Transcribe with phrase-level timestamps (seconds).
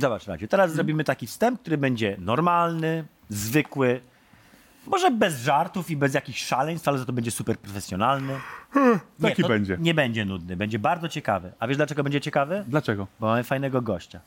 [0.00, 4.00] Zobacz, teraz zrobimy taki wstęp, który będzie normalny, zwykły,
[4.86, 8.32] może bez żartów i bez jakichś szaleństw, ale za to będzie super profesjonalny.
[9.20, 9.76] Nie, Taki to będzie.
[9.80, 11.52] Nie będzie nudny, będzie bardzo ciekawy.
[11.58, 12.64] A wiesz dlaczego będzie ciekawy?
[12.68, 13.06] Dlaczego?
[13.20, 14.20] Bo mamy fajnego gościa.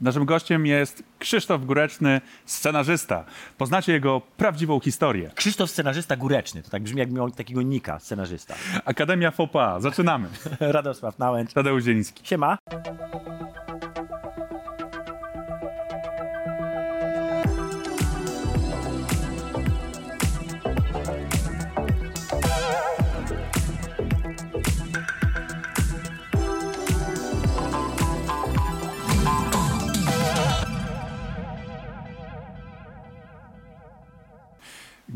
[0.00, 3.24] Naszym gościem jest Krzysztof Góreczny, scenarzysta.
[3.58, 5.30] Poznacie jego prawdziwą historię.
[5.34, 8.54] Krzysztof scenarzysta góreczny, to tak brzmi jak miał takiego nika scenarzysta.
[8.84, 9.80] Akademia FOPA.
[9.80, 10.28] Zaczynamy.
[10.60, 11.52] Radosław Nałęcz.
[11.52, 12.26] Tadeusz Zieliński.
[12.26, 12.58] Siema.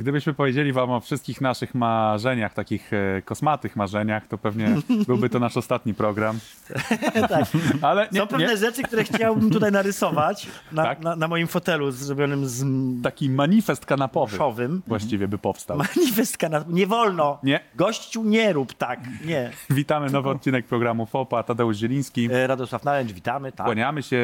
[0.03, 4.69] Gdybyśmy powiedzieli wam o wszystkich naszych marzeniach, takich e, kosmatych marzeniach, to pewnie
[5.09, 6.39] byłby to nasz ostatni program.
[7.29, 7.45] tak.
[7.83, 11.01] Ale nie, Są pewne nie, rzeczy, które chciałbym tutaj narysować na, Tak.
[11.01, 12.65] na, na moim fotelu zrobionym z
[13.03, 14.83] taki manifest kanapowy szowym.
[14.87, 15.79] właściwie by powstał.
[15.79, 16.63] Manifest kanał.
[16.69, 17.39] Nie wolno.
[17.43, 17.61] Nie.
[17.75, 19.01] Gościu, nie rób tak.
[19.25, 19.51] Nie.
[19.71, 21.43] Witamy nowy odcinek programu FOPA.
[21.43, 22.29] Tadeusz Zieliński.
[22.33, 23.53] E, Radosław Nałęcz, witamy.
[23.53, 23.67] Tak.
[23.67, 24.17] Kłaniamy się.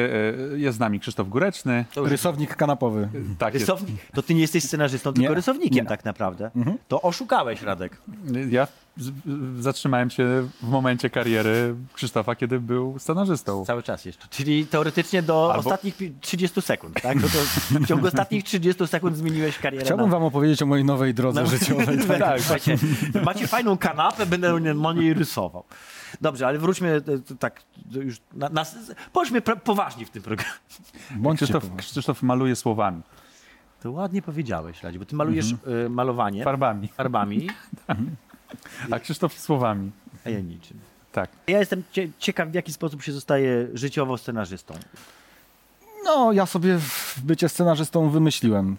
[0.53, 1.85] e, Jest z nami Krzysztof Góreczny.
[1.95, 3.09] Rysownik kanapowy.
[3.37, 3.63] Tak jest.
[3.69, 3.95] Rysownik.
[4.13, 5.35] To ty nie jesteś scenarzystą, tylko Nie.
[5.35, 5.85] rysownikiem Nie.
[5.85, 6.51] tak naprawdę.
[6.87, 8.01] To oszukałeś, Radek.
[8.49, 8.67] Ja
[9.59, 13.65] zatrzymałem się w momencie kariery Krzysztofa, kiedy był scenarzystą.
[13.65, 14.27] Cały czas jeszcze.
[14.29, 17.15] Czyli teoretycznie do Albo- ostatnich pi- 30 sekund, tak?
[17.15, 17.37] No to
[17.79, 20.11] w ciągu ostatnich 30 sekund zmieniłeś karierę Chciałbym na...
[20.11, 21.97] wam opowiedzieć o mojej nowej drodze życiowej.
[22.19, 22.77] tak, słuchajcie,
[23.23, 25.63] macie fajną kanapę, będę na niej rysował.
[26.21, 28.65] Dobrze, ale wróćmy e, tak już na, na,
[29.13, 30.53] bądźmy pra- poważni w tym programie.
[31.35, 31.63] Krzysztof.
[31.77, 33.01] Krzysztof maluje słowami,
[33.83, 37.49] To ładnie powiedziałeś, Radzi, bo ty malujesz e, malowanie farbami, farbami,
[38.91, 39.91] a Krzysztof słowami.
[40.25, 40.79] a ja niczym.
[41.11, 41.29] Tak.
[41.47, 44.73] Ja jestem cie, ciekaw, w jaki sposób się zostaje życiowo scenarzystą.
[46.05, 48.77] No, ja sobie w bycie scenarzystą wymyśliłem.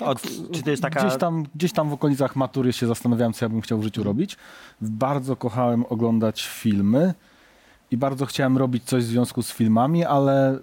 [0.00, 1.00] Od, czy to jest taka...
[1.00, 4.02] Gdzieś tam, gdzieś tam w okolicach matury się zastanawiałem, co ja bym chciał w życiu
[4.02, 4.36] robić.
[4.80, 7.14] Bardzo kochałem oglądać filmy
[7.90, 10.58] i bardzo chciałem robić coś w związku z filmami, ale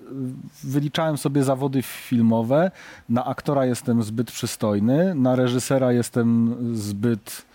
[0.63, 2.71] wyliczałem sobie zawody filmowe.
[3.09, 7.45] Na aktora jestem zbyt przystojny, na reżysera jestem zbyt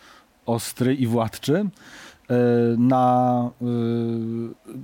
[0.47, 1.55] ostry i władczy.
[2.31, 2.35] y,
[2.79, 3.65] Na, y,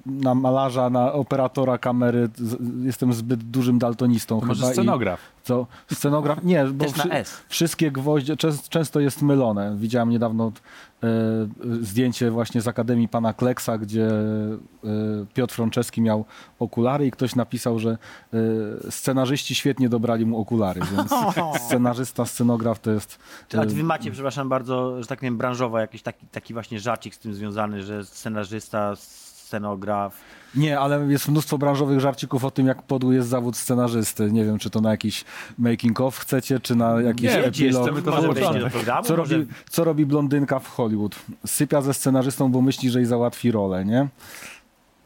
[0.07, 2.29] na malarza, na operatora kamery
[2.83, 4.41] jestem zbyt dużym daltonistą.
[4.41, 5.21] Może chyba i- scenograf.
[5.49, 5.67] Co?
[5.93, 6.45] Scenograf?
[6.45, 7.09] Nie, bo wszy-
[7.49, 9.77] wszystkie gwoździe częs- często jest mylone.
[9.77, 10.53] Widziałem niedawno
[11.03, 11.09] e,
[11.81, 14.11] zdjęcie właśnie z Akademii Pana Kleksa, gdzie e,
[15.35, 16.25] Piotr Franceski miał
[16.59, 18.39] okulary i ktoś napisał, że e,
[18.91, 21.11] scenarzyści świetnie dobrali mu okulary, więc
[21.67, 23.19] scenarzysta, scenograf to jest...
[23.59, 27.15] A e, wy macie, przepraszam bardzo, że tak powiem, branżowo jakiś taki, taki właśnie żarcik
[27.15, 28.95] z tym związany, że scenarzysta,
[29.49, 30.21] scenograf.
[30.55, 34.33] Nie, ale jest mnóstwo branżowych żarcików o tym, jak podły jest zawód scenarzysty.
[34.33, 35.25] Nie wiem, czy to na jakiś
[35.59, 37.95] making of chcecie, czy na jakiś Nie, epilog.
[38.03, 38.73] do początek.
[38.73, 39.37] programu, Co może...
[39.37, 41.17] robi, co robi blondynka w Hollywood?
[41.47, 44.09] Sypia ze scenarzystą, bo myśli, że jej załatwi rolę, nie?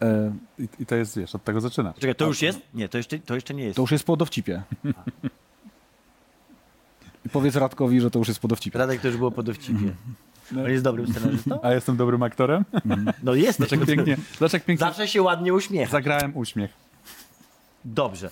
[0.02, 1.92] E, I, I to jest, wiesz, od tego zaczyna.
[1.94, 2.60] Czekaj, to już jest?
[2.74, 3.76] Nie, to jeszcze, to jeszcze nie jest.
[3.76, 4.62] to już jest po dowcipie.
[7.26, 8.78] I powiedz Radkowi, że to już jest po dowcipie.
[8.78, 9.94] Radek to już było po dowcipie.
[10.56, 11.62] On jest dobrym scenarzystą?
[11.62, 12.64] A jestem dobrym aktorem?
[13.22, 13.58] No jest.
[13.58, 15.92] Dlaczego pięknie, dlaczego pięknie Zawsze się ładnie uśmiecha.
[15.92, 16.70] zagrałem uśmiech?
[17.84, 18.30] Dobrze.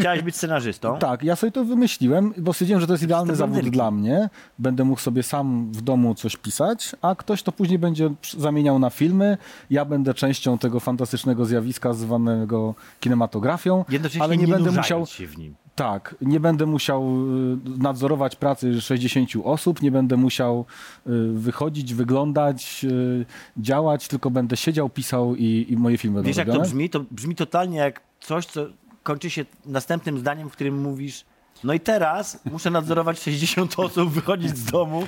[0.00, 0.98] Chciałeś być scenarzystą?
[1.10, 4.28] Tak, ja sobie to wymyśliłem, bo stwierdziłem, że to jest idealny zawód dla mnie.
[4.58, 8.90] Będę mógł sobie sam w domu coś pisać, a ktoś to później będzie zamieniał na
[8.90, 9.38] filmy.
[9.70, 15.26] Ja będę częścią tego fantastycznego zjawiska zwanego kinematografią, Jednocześnie ale nie, będę nurzając musiał się
[15.26, 15.54] w nim.
[15.74, 20.64] Tak, nie będę musiał y, nadzorować pracy 60 osób, nie będę musiał
[21.06, 26.36] y, wychodzić, wyglądać, y, działać, tylko będę siedział, pisał i, i moje filmy będą Wiesz
[26.36, 26.90] jak to brzmi?
[26.90, 28.66] To brzmi totalnie jak coś, co
[29.02, 31.24] kończy się następnym zdaniem, w którym mówisz
[31.64, 35.02] no i teraz muszę nadzorować 60 osób, wychodzić z domu.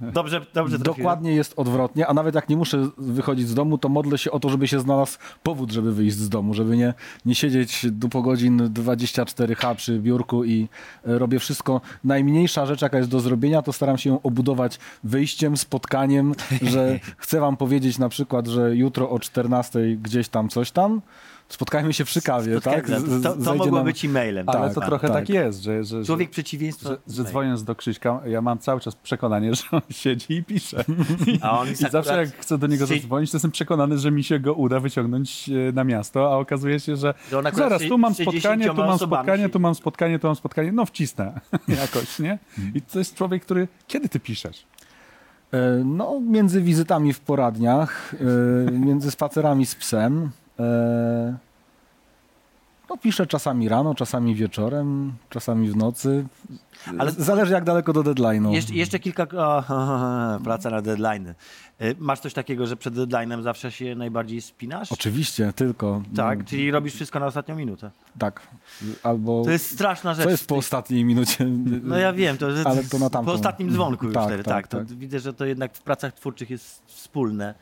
[0.00, 0.96] Dobrze, dobrze trafiłem?
[0.96, 4.40] Dokładnie jest odwrotnie, a nawet jak nie muszę wychodzić z domu, to modlę się o
[4.40, 6.94] to, żeby się znalazł powód, żeby wyjść z domu, żeby nie,
[7.24, 10.68] nie siedzieć do po godzin 24H przy biurku i
[11.06, 11.80] e, robię wszystko.
[12.04, 17.40] Najmniejsza rzecz, jaka jest do zrobienia, to staram się ją obudować wyjściem, spotkaniem, że chcę
[17.40, 21.00] wam powiedzieć na przykład, że jutro o 14 gdzieś tam coś tam,
[21.54, 22.86] spotkajmy się przy kawie, tak?
[22.88, 24.48] To, Z- to, to mogło nam- być e-mailem.
[24.48, 25.28] Ale Tak, to tak, trochę tak, tak.
[25.28, 26.88] jest, że, że, Człowiek że, przeciwieństwo.
[26.88, 30.84] że, że dzwoniąc do Krzyśka, ja mam cały czas przekonanie, że on siedzi i pisze.
[31.40, 34.40] A on I zawsze jak chcę do niego zadzwonić, to jestem przekonany, że mi się
[34.40, 37.98] go uda wyciągnąć e, na miasto, a okazuje się, że Że on akurat zaraz, tu
[37.98, 41.40] mam 60 spotkanie, tu mam spotkanie, tu mam spotkanie, tu mam spotkanie, no wcisnę
[41.82, 42.38] jakoś, nie?
[42.74, 43.68] I to jest człowiek, który...
[43.86, 44.66] Kiedy ty piszesz?
[45.52, 48.14] E, No, między wizytami w poradniach,
[48.68, 50.30] e, między spacerami z psem.
[50.62, 51.36] E,
[52.90, 56.24] No, piszę czasami rano, czasami wieczorem, czasami w nocy.
[56.86, 58.50] Ale- Ale zależy jak daleko do deadline'u.
[58.52, 59.22] Jeszcze, jeszcze kilka...
[59.36, 59.64] O,
[60.44, 61.28] praca na deadline.
[61.28, 61.34] Y,
[61.98, 64.92] Masz coś takiego, że przed deadline'em zawsze się najbardziej spinasz?
[64.92, 66.02] Oczywiście, tylko.
[66.16, 67.90] Tak, czyli robisz wszystko na ostatnią minutę.
[68.18, 68.40] tak.
[69.02, 69.44] Albo.
[69.44, 70.24] To jest straszna rzecz.
[70.24, 71.46] Co jest po ostatniej minucie?
[71.82, 73.26] No ja wiem, to, że Ale to na tamtą.
[73.26, 74.98] po ostatnim dzwonku już Tak, wtedy, tak, tak, to tak.
[74.98, 77.54] Widzę, że to jednak w pracach twórczych jest wspólne.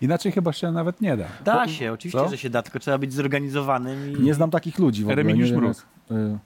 [0.00, 1.24] Inaczej chyba się nawet nie da.
[1.44, 2.28] Da się, oczywiście, co?
[2.28, 4.22] że się da, tylko trzeba być zorganizowanym i...
[4.22, 5.16] Nie znam takich ludzi w ogóle.
[5.16, 5.86] Remigiusz nie wiem, Mróz.
[6.10, 6.38] y,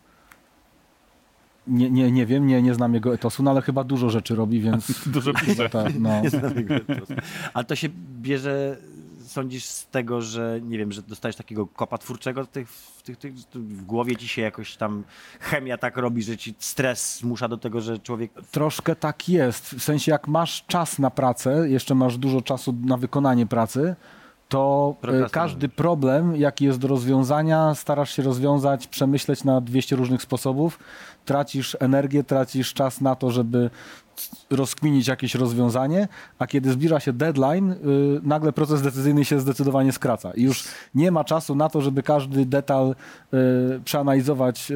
[1.66, 4.60] nie, nie, nie wiem, nie, nie znam jego etosu, no ale chyba dużo rzeczy robi,
[4.60, 4.98] więc.
[5.08, 5.68] Dużo pisze.
[5.82, 6.22] tak, no.
[6.22, 7.14] Nie znam tego etosu.
[7.54, 7.88] Ale to się
[8.22, 8.76] bierze,
[9.26, 13.18] sądzisz z tego, że nie wiem, że dostajesz takiego kopa twórczego w, tych, w, tych,
[13.18, 15.04] tych, w głowie ci się jakoś tam
[15.40, 18.32] chemia tak robi, że ci stres zmusza do tego, że człowiek...
[18.50, 19.64] Troszkę tak jest.
[19.64, 23.96] W sensie, jak masz czas na pracę, jeszcze masz dużo czasu na wykonanie pracy,
[24.52, 30.22] to e, każdy problem, jaki jest do rozwiązania, starasz się rozwiązać, przemyśleć na 200 różnych
[30.22, 30.78] sposobów.
[31.24, 33.70] Tracisz energię, tracisz czas na to, żeby
[34.50, 36.08] rozkminić jakieś rozwiązanie,
[36.38, 37.76] a kiedy zbliża się deadline, y,
[38.22, 40.32] nagle proces decyzyjny się zdecydowanie skraca.
[40.34, 40.64] I już
[40.94, 42.94] nie ma czasu na to, żeby każdy detal
[43.34, 44.74] y, przeanalizować y,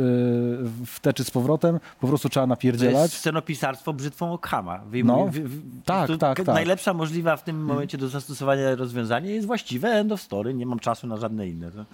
[0.87, 1.81] w te czy z powrotem.
[2.01, 3.03] Po prostu trzeba To napierdzielać.
[3.03, 4.79] jest scenopisarstwo brzytwą Okhama.
[4.91, 6.47] Wyjmuj- No, wy- wy- tak, to tak, tak.
[6.47, 10.55] Najlepsza możliwa w tym momencie do zastosowania rozwiązanie jest właściwe end of story.
[10.55, 11.71] Nie mam czasu na żadne inne.
[11.71, 11.85] To...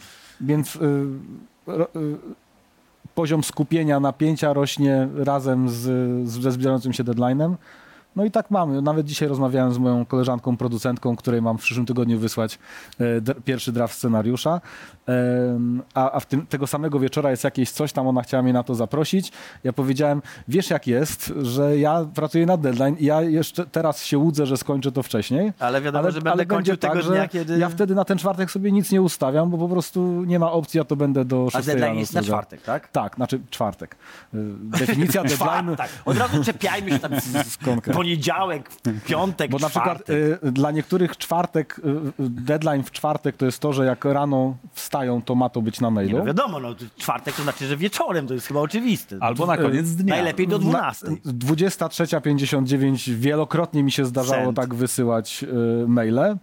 [0.41, 0.79] Więc
[3.15, 5.75] poziom skupienia, napięcia rośnie razem z,
[6.29, 7.55] z, ze zbliżającym się deadline'em.
[8.17, 8.83] No i tak mamy.
[8.83, 12.59] Nawet dzisiaj rozmawiałem z moją koleżanką, producentką, której mam w przyszłym tygodniu wysłać
[13.01, 14.61] e, pierwszy draft scenariusza.
[15.95, 18.63] A a w tym, tego samego wieczora jest jakieś coś tam, ona chciała mnie na
[18.63, 19.33] to zaprosić.
[19.65, 24.19] Ja powiedziałem, wiesz jak jest, że ja pracuję na deadline i ja jeszcze teraz się
[24.19, 25.53] łudzę, że skończę to wcześniej.
[25.59, 27.59] Ale wiadomo, że będę kończył tego tak, dnia, kiedy...
[27.59, 30.81] Ja wtedy na ten czwartek sobie nic nie ustawiam, bo po prostu nie ma opcji,
[30.81, 32.89] a to będę do A 6 deadline rano jest na czwartek, tak?
[32.89, 33.97] Tak, znaczy czwartek.
[34.35, 35.77] Y, Definicja deadline'u.
[35.77, 37.93] Tak, od razu czepiajmy się tam z Skądkę.
[38.03, 38.71] Poniedziałek,
[39.07, 43.59] piątek, Bo na przykład y, dla niektórych czwartek, y, y, deadline w czwartek to jest
[43.59, 46.19] to, że jak rano wstają, to ma to być na Nie, mailu.
[46.19, 49.17] no wiadomo, no, czwartek to znaczy, że wieczorem, to jest chyba oczywiste.
[49.21, 50.15] Albo na koniec dnia.
[50.15, 51.11] Najlepiej do 12.
[51.11, 54.57] Na- 23.59 wielokrotnie mi się zdarzało Send.
[54.57, 55.45] tak wysyłać
[55.85, 56.37] y, maile.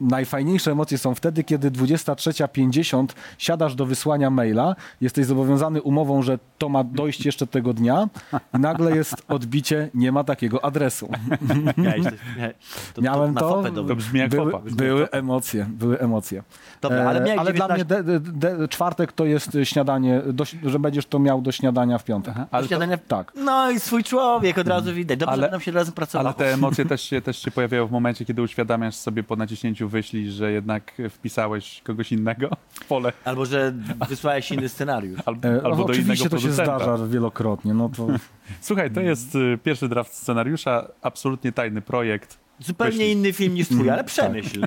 [0.00, 3.06] Najfajniejsze emocje są wtedy, kiedy 23.50
[3.38, 8.08] siadasz do wysłania maila, jesteś zobowiązany umową, że to ma dojść jeszcze tego dnia
[8.54, 11.08] i nagle jest odbicie, nie ma takiego adresu.
[11.76, 12.52] Miałeś to, mia-
[12.94, 13.88] to, Miałem to, fopę dobrze.
[13.94, 14.70] To brzmi jak były, fopa.
[14.70, 16.42] były emocje, były emocje.
[16.88, 18.20] Dobra, ale E, miałeś ale dla 19 mnie de,
[18.58, 22.34] de, czwartek to jest śniadanie, do, że będziesz to miał do śniadania w piątek.
[22.36, 23.32] Aha, ale, to, śniadania- Tak.
[23.36, 25.18] No i swój człowiek, od razu widać.
[25.18, 26.28] Dobrze, Ale- że nam się razem pracowało.
[26.28, 29.88] ale te emocje też się, też się pojawiają w momencie, kiedy uświadamiasz sobie po naciśnięciu
[29.88, 33.72] wyślij, że jednak wpisałeś kogoś innego w pole Albo, że
[34.08, 35.20] wysłałeś inny scenariusz.
[35.26, 36.78] albo, E, albo do innego oczywiście to się producenta.
[36.84, 37.74] zdarza wielokrotnie.
[37.74, 38.06] No to
[38.60, 42.43] Słuchaj, to jest y, pierwszy draft scenariusza, absolutnie tajny projekt.
[42.60, 43.12] Zupełnie Wyślij.
[43.12, 44.06] inny film niż twój, ale tak.
[44.06, 44.64] przemyśl.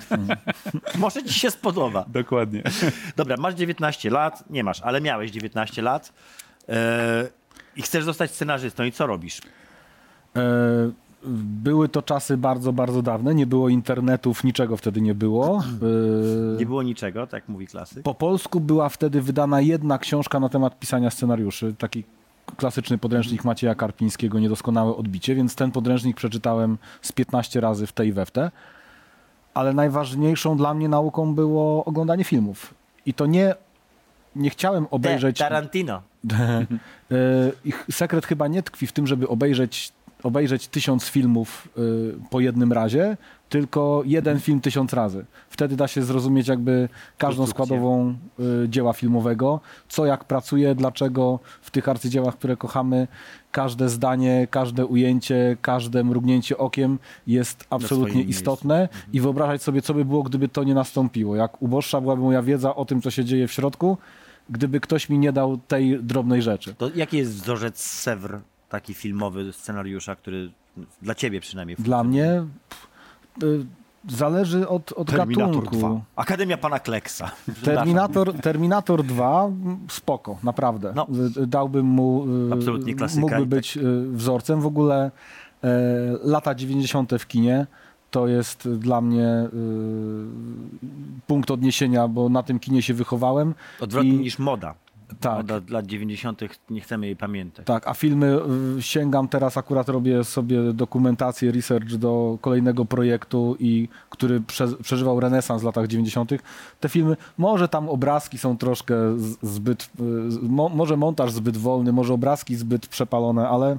[0.98, 2.06] Może ci się spodoba.
[2.08, 2.64] Dokładnie.
[3.16, 6.14] Dobra, masz 19 lat, nie masz, ale miałeś 19 lat
[6.70, 7.28] e,
[7.76, 9.42] i chcesz zostać scenarzystą i co robisz?
[10.36, 10.42] E,
[11.64, 13.36] Były to czasy bardzo, bardzo dawne.
[13.36, 15.64] Nie było internetów, niczego wtedy nie było.
[16.56, 18.04] E, Nie było niczego, tak mówi klasyk.
[18.04, 21.76] Po polsku była wtedy wydana jedna książka na temat pisania scenariuszy.
[21.78, 22.04] Taki
[22.58, 28.08] klasyczny podręcznik Macieja Karpińskiego, Niedoskonałe odbicie, więc ten podręcznik przeczytałem z 15 razy w tej
[28.08, 28.52] i we w te.
[29.54, 32.74] Ale najważniejszą dla mnie nauką było oglądanie filmów.
[33.06, 33.56] I to nie,
[34.36, 35.38] nie chciałem obejrzeć...
[35.38, 36.02] Te, Tarantino.
[37.12, 37.16] E,
[37.66, 39.92] Ich sekret chyba nie tkwi w tym, żeby obejrzeć,
[40.24, 41.82] obejrzeć tysiąc filmów e,
[42.30, 43.18] po jednym razie,
[43.50, 45.26] tylko jeden film tysiąc razy.
[45.50, 49.60] Wtedy da się zrozumieć jakby każdą składową e, dzieła filmowego,
[49.90, 53.08] co jak pracuje, dlaczego w tych arcydziełach, które kochamy,
[53.52, 58.30] każde zdanie, każde ujęcie, każde mrugnięcie okiem jest absolutnie miejscu.
[58.30, 61.36] istotne i wyobrażać sobie, co by było, gdyby to nie nastąpiło.
[61.36, 63.98] Jak uboższa byłaby moja wiedza o tym, co się dzieje w środku,
[64.50, 66.74] gdyby ktoś mi nie dał tej drobnej rzeczy.
[66.74, 70.52] To jaki jest wzorzec Sewr, taki filmowy scenariusza, który
[71.02, 72.88] dla ciebie przynajmniej Dla mnie pff,
[73.44, 73.66] y,
[74.10, 75.78] zależy od, od Terminator gatunku.
[75.78, 76.02] 2.
[76.16, 77.32] Akademia Pana Kleksa.
[77.66, 80.94] Terminator, Terminator 2 mm, spoko, naprawdę.
[80.96, 81.08] No.
[81.44, 83.78] Y, Dałbym mu, y, Absolutnie klasyka mógłby tak- być
[84.12, 84.62] wzorcem.
[84.62, 85.12] W ogóle
[85.64, 85.70] e,
[86.24, 87.12] lata 90.
[87.20, 87.68] w kinie
[88.12, 89.50] to jest dla mnie y,
[91.28, 93.54] punkt odniesienia, bo na tym kinie się wychowałem.
[93.82, 94.74] Odwrotnie I- niż moda.
[95.20, 95.52] Tak.
[95.52, 96.42] Od lat 90.
[96.70, 97.66] nie chcemy jej pamiętać.
[97.66, 98.40] Tak, a filmy
[98.78, 105.20] y, sięgam teraz, akurat robię sobie dokumentację, research do kolejnego projektu, i który prze, przeżywał
[105.20, 106.32] renesans w latach 90.
[106.80, 108.96] Te filmy, może tam obrazki są troszkę
[109.42, 109.90] zbyt, y,
[110.42, 113.78] mo, może montaż zbyt wolny, może obrazki zbyt przepalone, ale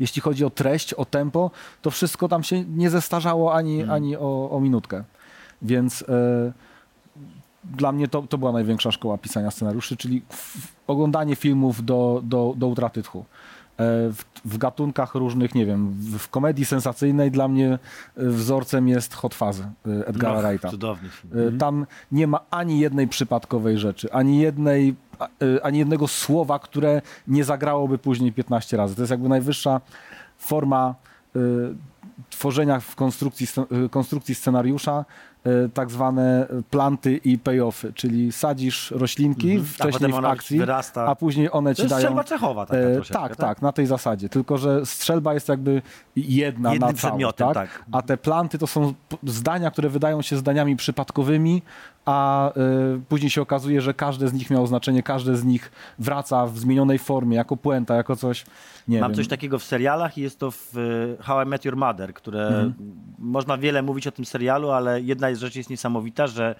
[0.00, 1.50] jeśli chodzi o treść, o tempo,
[1.82, 5.04] to wszystko tam się nie zestarzało ani, ani o, o minutkę.
[5.62, 6.52] Więc e,
[7.64, 10.22] dla mnie to, to była największa szkoła pisania scenariuszy, czyli
[10.86, 13.18] oglądanie filmów do, do, do utraty tchu.
[13.18, 13.24] E,
[14.12, 17.78] W, w gatunkach różnych, nie wiem, w, w komedii sensacyjnej dla mnie e,
[18.16, 20.70] wzorcem jest Hot Fuzz e, Edgara No, Wrighta.
[20.70, 21.48] Cudowny film.
[21.54, 24.94] E, Tam nie ma ani jednej przypadkowej rzeczy, ani jednej,
[25.62, 28.94] ani jednego słowa, które nie zagrałoby później 15 razy.
[28.94, 29.80] To jest jakby najwyższa
[30.38, 30.94] forma
[31.36, 31.40] e,
[32.30, 33.46] tworzenia w konstrukcji,
[33.90, 35.04] konstrukcji scenariusza,
[35.74, 39.66] tak zwane planty i payoffy, czyli sadzisz roślinki Mhm.
[39.66, 41.06] Wcześniej w akcji, wyrasta.
[41.06, 42.00] a później one To ci jest dają...
[42.00, 44.28] strzelba Czechowa taka E, troszeczkę, tak, tak, na tej zasadzie.
[44.28, 45.82] Tylko, że strzelba jest jakby
[46.16, 47.54] jedna Jednym na całość, tak?
[47.54, 47.84] tak.
[47.92, 51.62] A te planty to są zdania, które wydają się zdaniami przypadkowymi,
[52.04, 52.50] a
[52.96, 56.58] y, później się okazuje, że każde z nich miało znaczenie, każde z nich wraca w
[56.58, 58.44] zmienionej formie, jako puenta, jako coś,
[58.88, 59.16] nie Mam wiem.
[59.16, 62.46] coś takiego w serialach i jest to w y, How I Met Your Mother, które
[62.46, 62.74] Mhm.
[63.18, 66.54] można wiele mówić o tym serialu, ale jedna rzecz jest niesamowita, że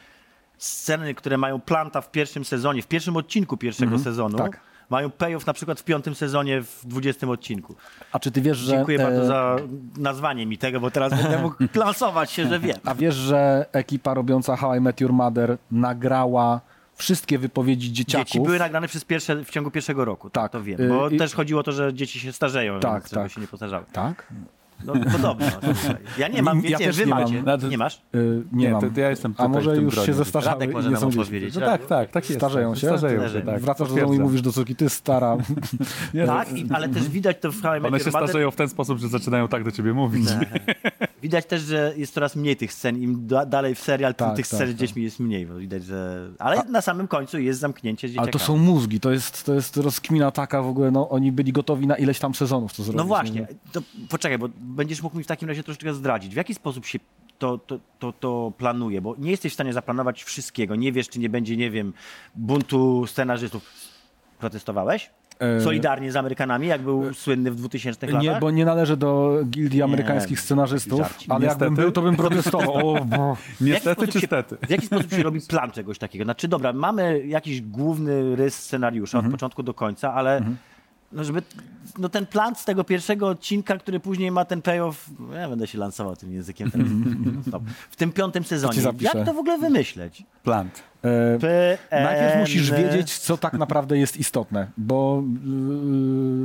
[0.59, 4.61] sceny, które mają planta w pierwszym sezonie, w pierwszym odcinku pierwszego sezonu, tak.
[4.95, 7.75] Mają payoff na przykład w piątym sezonie w dwudziestym odcinku.
[8.13, 8.73] A czy ty wiesz, że...
[8.73, 9.57] Dziękuję bardzo e, za
[9.97, 12.77] nazwanie mi tego, bo teraz będę mógł lansować się, że wiem.
[12.85, 16.61] A wiesz, że ekipa robiąca How I Met Your Mother nagrała
[16.97, 18.27] wszystkie wypowiedzi dzieciaków?
[18.27, 20.81] Dzieci były nagrane przez pierwsze, w ciągu pierwszego roku, tak, to wiem.
[20.81, 23.31] Y, Bo i- też chodziło o to, że dzieci się starzeją, Tak, tak.
[23.33, 23.85] się nie postarzały.
[23.93, 24.27] Tak?
[24.85, 25.47] No podobno.
[26.19, 27.23] Ja nie mam, Ja też wy nie mam.
[27.23, 27.43] macie.
[27.43, 28.03] Nawet- Nie masz?
[28.15, 28.81] Y, nie, Nie, mam.
[28.95, 30.93] to ja jestem A tutaj może w tym już się zestarzały Radek i może nie
[30.93, 31.55] nam są odpowiedzieć.
[31.55, 32.41] No tak, tak, tak jest.
[32.41, 32.87] Starzeją tak, się?
[32.87, 33.47] Starzeją się, Starzeją.
[33.47, 33.61] tak.
[33.61, 35.37] Wracasz do domu i mówisz do córki, ty stara.
[36.15, 39.49] Nie, Tak, ale też widać to w One się starzeją w ten sposób, że zaczynają
[39.49, 40.29] tak do ciebie mówić.
[41.25, 43.03] Widać też, że jest coraz mniej tych scen.
[43.03, 44.79] Im da, dalej w serial, tym Tak, tych tak, scen z tak.
[44.81, 45.47] dziećmi jest mniej.
[45.47, 46.29] Bo widać, że...
[46.39, 49.77] Ale na samym końcu jest zamknięcie z Ale to są mózgi, to jest, to jest
[49.77, 52.99] rozkmina taka w ogóle, no oni byli gotowi na ileś tam sezonów to zrobić.
[52.99, 53.47] No właśnie, nie?
[53.73, 56.35] to poczekaj, bo będziesz mógł mi w takim razie troszeczkę zdradzić.
[56.35, 56.99] W jaki sposób się
[57.39, 59.01] to, to, to, to planuje?
[59.01, 60.77] Bo nie jesteś w stanie zaplanować wszystkiego.
[60.77, 61.93] Nie wiesz, czy nie będzie, nie wiem,
[62.35, 63.71] buntu scenarzystów.
[64.39, 65.11] Protestowałeś?
[65.61, 68.23] Solidarnie z Amerykanami, jak był słynny w 2000 latach?
[68.23, 71.31] Nie, bo nie należę do gildii amerykańskich scenarzystów, żarcik.
[71.31, 71.83] ale jakbym Niestety.
[71.83, 72.77] był, to bym protestował.
[72.97, 74.57] O, bo- W jaki Niestety sposób czy stety?
[74.67, 76.25] W jaki sposób się robi plan czegoś takiego?
[76.25, 79.33] Znaczy, dobra, mamy jakiś główny rys scenariusza Mhm.
[79.35, 80.43] od początku do końca, ale
[81.15, 81.43] no żeby,
[81.99, 85.79] no ten plan z tego pierwszego odcinka, który później ma ten payoff, ja będę się
[85.79, 86.87] lansował tym językiem teraz.
[87.49, 87.63] Stop.
[87.91, 88.83] W tym piątym sezonie.
[89.01, 90.23] Jak to w ogóle wymyśleć?
[90.43, 90.83] Plant.
[91.03, 95.23] e, P, Najpierw musisz wiedzieć, co tak naprawdę jest istotne, bo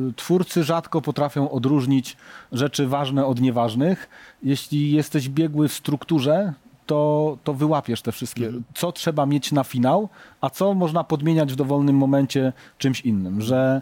[0.08, 2.18] yy, twórcy rzadko potrafią odróżnić
[2.52, 4.10] rzeczy ważne od nieważnych.
[4.44, 6.54] Jeśli jesteś biegły w strukturze,
[6.90, 8.52] to, to wyłapiesz te wszystkie.
[8.74, 10.10] Co trzeba mieć na finał,
[10.42, 13.42] a co można podmieniać w dowolnym momencie czymś innym.
[13.42, 13.82] Że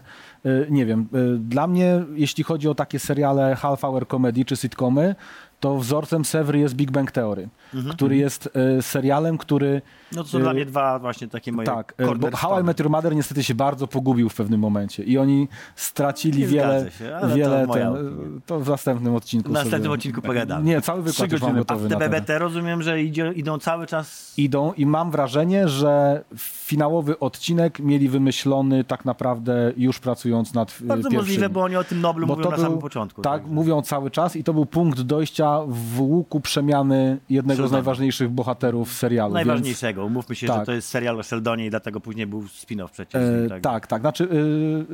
[0.70, 5.14] nie wiem, yy, dla mnie, jeśli chodzi o takie seriale half hour comedy czy sitcomy,
[5.60, 7.48] to wzorcem Severy jest Big Bang Theory,
[7.90, 11.66] który jest yy, serialem, który No to są y, dla mnie dwa właśnie takie moje
[11.66, 12.36] tak, e, bo.
[12.36, 16.40] How I Met Your Mother niestety się bardzo pogubił w pewnym momencie i oni stracili
[16.40, 20.22] Nie wiele, się, to wiele moja ten, to w następnym odcinku W następnym sobie- odcinku
[20.22, 20.64] pogadamy.
[20.64, 21.60] Nie, cały wykład już mam godziny.
[21.60, 21.92] A gotowy w.
[21.92, 24.34] TBBT rozumiem, że idzie, idą cały czas...
[24.36, 30.86] Idą i mam wrażenie, że finałowy odcinek mieli wymyślony tak naprawdę już pracując nad e,
[30.86, 31.20] Bardzo pierwszym.
[31.20, 33.22] możliwe, bo oni o tym Noblu Bo mówią to na był- samym początku.
[33.22, 33.54] Tak, także.
[33.54, 37.76] mówią cały czas i to był punkt dojścia w łuku przemiany jednego z Sheldona.
[37.78, 39.34] najważniejszych bohaterów serialu.
[39.34, 40.04] więc- Najważniejszego.
[40.04, 40.66] Umówmy się, że tak.
[40.66, 43.22] to jest serial o Sheldonie i dlatego później był spin-off przecież.
[43.22, 43.60] E, tak.
[43.62, 44.00] tak, tak.
[44.00, 44.26] Znaczy, y,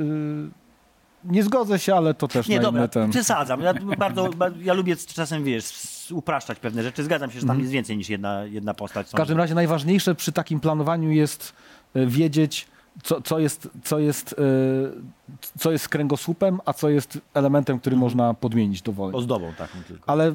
[0.00, 0.48] y,
[1.24, 3.10] nie zgodzę się, ale to też Nie, na dobra, ten.
[3.10, 3.60] przesadzam.
[3.60, 5.72] Ja, bardzo, ba- ja lubię czasem, wiesz,
[6.12, 7.04] upraszczać pewne rzeczy.
[7.04, 9.06] Zgadzam się, że tam jest więcej niż jedna, jedna postać.
[9.08, 11.52] W każdym razie najważniejsze przy takim planowaniu jest
[11.96, 12.66] y, wiedzieć,
[13.02, 14.36] co, co, jest, co, jest, y,
[15.58, 19.18] co jest kręgosłupem, a co jest elementem, który można podmienić dowolnie.
[19.18, 20.10] Ozdobą taką tylko.
[20.10, 20.34] Ale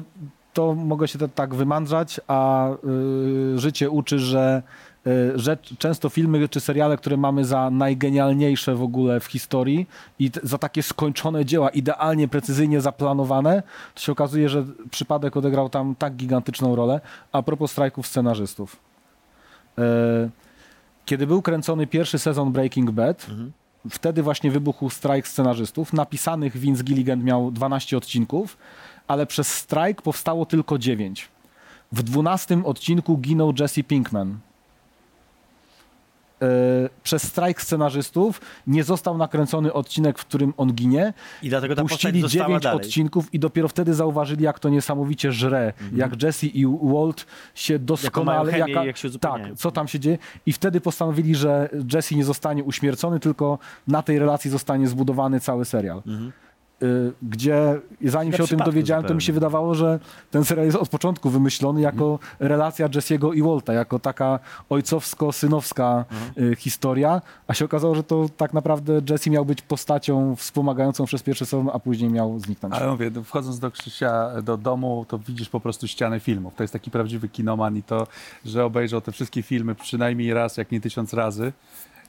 [0.52, 2.68] to mogę się tak wymądrzać, a
[3.54, 4.62] y, życie uczy, że,
[5.06, 9.86] y, że często filmy czy seriale, które mamy za najgenialniejsze w ogóle w historii
[10.18, 13.62] i za takie skończone dzieła, idealnie, precyzyjnie zaplanowane,
[13.94, 17.00] to się okazuje, że przypadek odegrał tam tak gigantyczną rolę.
[17.32, 18.76] A propos strajków scenarzystów.
[19.78, 20.30] Y,
[21.10, 23.26] Kiedy był kręcony pierwszy sezon Breaking Bad,
[23.90, 25.92] wtedy właśnie wybuchł strajk scenarzystów.
[25.92, 28.56] Napisanych Vince Gilligan miał 12 odcinków,
[29.08, 31.28] ale przez strajk powstało tylko 9.
[31.92, 34.38] W 12 odcinku ginął Jesse Pinkman.
[36.42, 36.46] E,
[37.02, 41.12] przez strajk scenarzystów nie został nakręcony odcinek, w którym on ginie.
[41.42, 46.22] I dlatego ta Puścili dziewięć odcinków i dopiero wtedy zauważyli, jak to niesamowicie żre, jak
[46.22, 48.40] Jesse i Walt się doskonale...
[48.40, 48.62] Mhm.
[48.62, 50.18] chemię i jak się tak, co tam się dzieje.
[50.46, 55.64] I wtedy postanowili, że Jesse nie zostanie uśmiercony, tylko na tej relacji zostanie zbudowany cały
[55.64, 55.98] serial.
[55.98, 56.32] Y,
[57.22, 59.34] Gdzie zanim się o tym dowiedziałem, to mi się zupełnie.
[59.34, 59.98] wydawało, że
[60.30, 64.38] ten serial jest od początku wymyślony jako relacja Jesse'ego i Walta, jako taka
[64.70, 66.04] ojcowsko-synowska
[66.38, 71.22] y, historia, a się okazało, że to tak naprawdę Jesse miał być postacią wspomagającą przez
[71.22, 72.74] pierwszy sezon, a później miał zniknąć.
[72.74, 76.54] Ale mówię, no, wchodząc do Krzysia do domu, to widzisz po prostu ścianę filmów.
[76.54, 78.06] To jest taki prawdziwy kinoman i to,
[78.44, 81.52] że obejrzał te wszystkie filmy przynajmniej raz, jak nie tysiąc razy.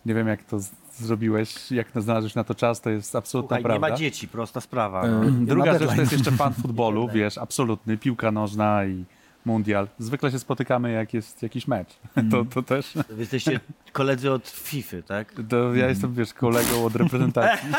[0.06, 0.58] Nie wiem, jak to
[0.94, 3.90] zrobiłeś, jak znalazłeś na to czas, to jest absolutna Słuchaj, nie prawda.
[3.90, 5.04] ma dzieci, prosta sprawa.
[5.04, 5.46] E, No.
[5.46, 9.06] Druga rzecz to jest jeszcze fan futbolu, wiesz, absolutny, piłka nożna i
[9.46, 9.88] mundial.
[10.00, 11.88] Zwykle się spotykamy, jak jest jakiś mecz.
[12.32, 12.94] To, to też.
[13.10, 13.60] Wy jesteście
[13.92, 15.34] koledzy od FIFA, tak?
[15.50, 17.70] To ja jestem, wiesz, kolegą od reprezentacji.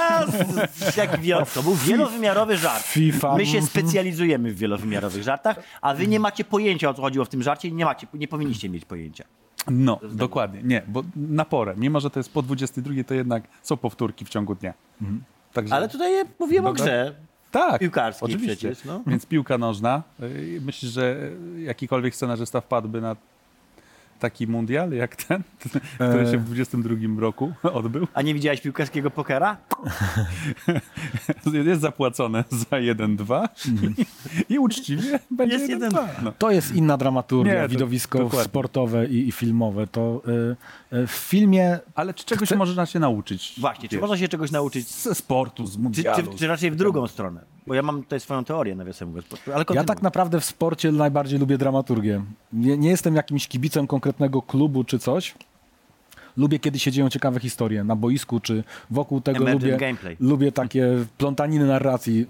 [0.97, 1.45] Jak wiel...
[1.55, 2.83] To był wielowymiarowy żart.
[2.83, 3.37] FIFA.
[3.37, 3.67] My się Mhm.
[3.67, 7.69] specjalizujemy w wielowymiarowych żartach, a wy nie macie pojęcia, o co chodziło w tym żarcie
[7.69, 9.25] i nie macie, nie powinniście mieć pojęcia.
[9.71, 10.63] No, dokładnie.
[10.63, 11.75] Nie, bo na porę.
[11.77, 14.75] Mimo, że to jest po 22, to jednak są powtórki w ciągu dnia.
[15.53, 16.85] Także, Ale tutaj mówiłem o Dobra.
[16.85, 17.15] grze.
[17.51, 18.57] tak, piłkarskiej oczywiście.
[18.57, 19.03] przecież, no.
[19.07, 20.03] Więc piłka nożna.
[20.21, 23.17] Yy, Myślisz, że jakikolwiek scenarzysta wpadłby na
[24.23, 25.43] taki mundial jak ten,
[26.11, 28.07] który się w 22 roku odbył?
[28.15, 29.57] A nie widziałeś piłkarskiego pokera?
[31.67, 33.49] Jest zapłacone za 1-2
[34.49, 36.07] i uczciwie będzie Jest 1-2.
[36.23, 36.33] No.
[36.39, 38.45] To jest inna dramaturgia, Nie, to- widowisko dokładnie.
[38.45, 39.87] sportowe i, i filmowe.
[39.87, 40.23] To
[40.93, 43.55] y, y, w filmie Ale czy czegoś Chcę- można się nauczyć?
[43.61, 44.89] Właśnie, czy Wiesz, można się czegoś nauczyć?
[44.89, 46.33] Ze sportu, z Czy, mundialu.
[46.33, 47.41] czy, czy raczej w drugą stronę?
[47.67, 49.27] Bo ja mam tutaj swoją teorię, nawiasem mówiąc.
[49.55, 52.23] Ale Ja tak naprawdę w sporcie najbardziej lubię dramaturgię.
[52.53, 55.35] Nie, nie jestem jakimś kibicem konkretnego klubu czy coś.
[56.37, 59.39] Lubię, kiedy się dzieją ciekawe historie na boisku czy wokół tego.
[59.39, 60.17] Emergent Lubię, gameplay.
[60.21, 60.89] lubię takie
[61.19, 62.27] plątaniny narracji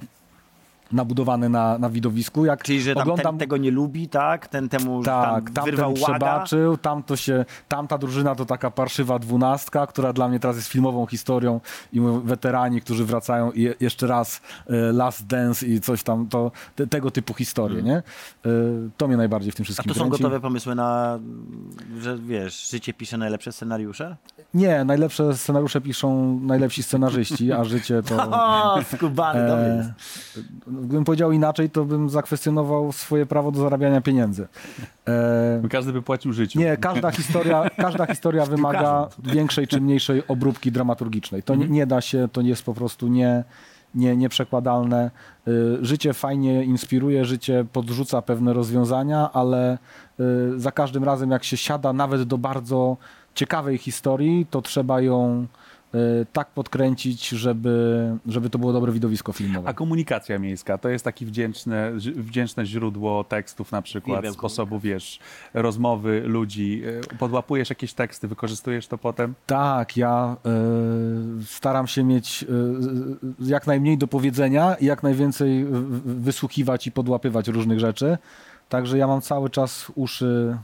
[0.93, 2.45] nabudowane na, na widowisku.
[2.45, 4.49] Jak Czyli, że tam oglądam ten tego nie lubi, tak?
[4.49, 6.05] Ten temu Tak, tam wyrwał łaga.
[6.05, 10.69] przebaczył, tam to się, tamta drużyna to taka parszywa dwunastka, która dla mnie teraz jest
[10.69, 11.61] filmową historią
[11.93, 16.51] i weterani, którzy wracają i je, jeszcze raz e, Last Dance i coś tam, to
[16.77, 17.97] te, tego typu historie, nie?
[17.97, 18.03] E,
[18.97, 19.65] to mnie najbardziej w tym Mm.
[19.65, 20.23] A wszystkim to są kręci.
[20.23, 21.19] gotowe pomysły na,
[22.01, 24.17] że wiesz, życie pisze najlepsze scenariusze?
[24.55, 28.17] Nie, najlepsze scenariusze piszą najlepsi scenarzyści, a życie to...
[28.43, 29.65] O, skubany, dobry.
[29.65, 29.93] E,
[30.83, 34.49] gdybym powiedział inaczej, to bym zakwestionował swoje prawo do zarabiania pieniędzy.
[35.09, 36.59] E, Każdy by płacił życiu.
[36.59, 41.43] Nie, każda historia, każda historia wymaga większej czy mniejszej obróbki dramaturgicznej.
[41.43, 43.45] To nie, nie da się, to jest po prostu nie,
[43.95, 45.11] nie, nieprzekładalne.
[45.49, 49.79] Y, Życie fajnie inspiruje, życie podrzuca pewne rozwiązania, ale
[50.21, 52.97] y, za każdym razem jak się siada nawet do bardzo
[53.35, 55.47] ciekawej historii, to trzeba ją
[56.33, 59.69] tak podkręcić, żeby, żeby to było dobre widowisko filmowe.
[59.69, 65.19] A komunikacja miejska to jest takie wdzięczne, wdzięczne źródło tekstów na przykład, sposobu, wiesz,
[65.55, 66.83] rozmowy ludzi.
[67.13, 69.35] E, Podłapujesz jakieś teksty, wykorzystujesz to potem?
[69.47, 70.37] Tak, ja
[71.41, 72.47] y, staram się mieć y,
[73.41, 75.67] jak najmniej do powiedzenia i jak najwięcej y,
[76.05, 78.19] wysłuchiwać i podłapywać różnych rzeczy.
[78.69, 80.57] Także ja mam cały czas uszy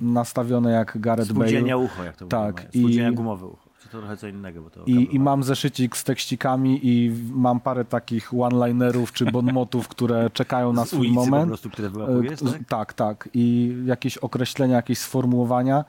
[0.00, 1.86] nastawione jak Gareth Spółdzielnia Bale.
[1.86, 3.65] ucho, jak to Tak, tak, Spółdzielnia i- gumowe ucho.
[3.86, 7.60] Czy to trochę co innego, bo to I, I mam zeszycik z tekścikami i mam
[7.60, 11.48] parę takich one-linerów czy bonmotów, które czekają na swój ulicy po moment.
[11.48, 12.64] prostu, które E, wyłapujesz, tak?
[12.68, 13.28] tak, tak.
[13.34, 15.84] I jakieś określenia, jakieś sformułowania.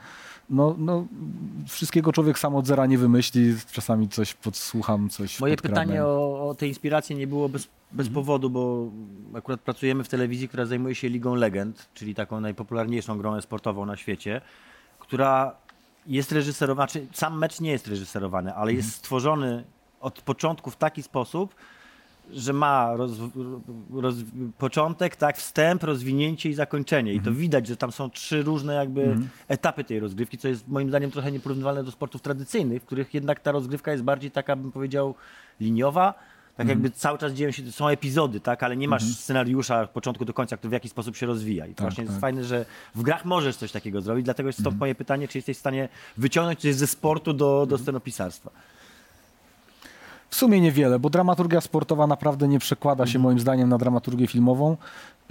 [0.50, 1.06] No, no,
[1.68, 3.56] wszystkiego człowiek sam od zera nie wymyśli.
[3.72, 8.14] Czasami coś podsłucham, coś Moje pytanie o, o te inspiracje nie było bez, bez Mhm.
[8.14, 8.92] powodu, bo
[9.34, 13.98] akurat pracujemy w telewizji, która zajmuje się Ligą Legend, czyli taką najpopularniejszą grą sportową na
[13.98, 14.42] świecie,
[15.00, 15.56] która
[16.08, 19.00] jest reżyserowana, czy sam mecz nie jest reżyserowany, ale jest Mhm.
[19.00, 19.64] stworzony
[20.00, 21.56] od początku w taki sposób,
[22.34, 23.12] że ma roz,
[23.94, 24.16] roz,
[24.58, 27.14] początek, tak, wstęp, rozwinięcie i zakończenie.
[27.14, 29.18] I to widać, że tam są trzy różne jakby
[29.48, 33.40] etapy tej rozgrywki, co jest moim zdaniem trochę nieporównywalne do sportów tradycyjnych, w których jednak
[33.40, 35.16] ta rozgrywka jest bardziej taka, bym powiedział,
[35.62, 36.14] liniowa.
[36.58, 40.26] Tak jakby cały czas dzieją się, są epizody, tak, ale nie masz scenariusza od początku
[40.26, 41.66] do końca, który w jakiś sposób się rozwija.
[41.66, 42.22] I to Tak, właśnie jest tak.
[42.22, 42.66] fajne, że
[42.96, 45.90] w grach możesz coś takiego zrobić, dlatego jest stąd moje pytanie, czy jesteś w stanie
[46.18, 48.52] wyciągnąć coś ze sportu do, do scenopisarstwa.
[50.30, 54.78] W sumie niewiele, bo dramaturgia sportowa naprawdę nie przekłada się moim zdaniem na dramaturgię filmową.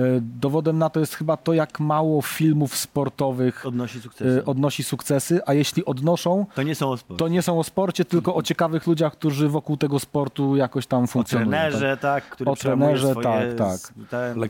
[0.01, 4.39] E, Dowodem na to jest chyba to, jak mało filmów sportowych Odnosi sukcesy.
[4.41, 7.19] e, odnosi sukcesy, a jeśli odnoszą, To nie są o sport.
[7.19, 11.05] to nie są o sporcie, tylko o ciekawych ludziach, którzy wokół tego sportu jakoś tam
[11.05, 11.51] O funkcjonują.
[11.51, 11.61] tak?
[11.61, 13.25] trenerze, tak, który O trenerze, swoje...
[13.25, 13.93] tak, tak.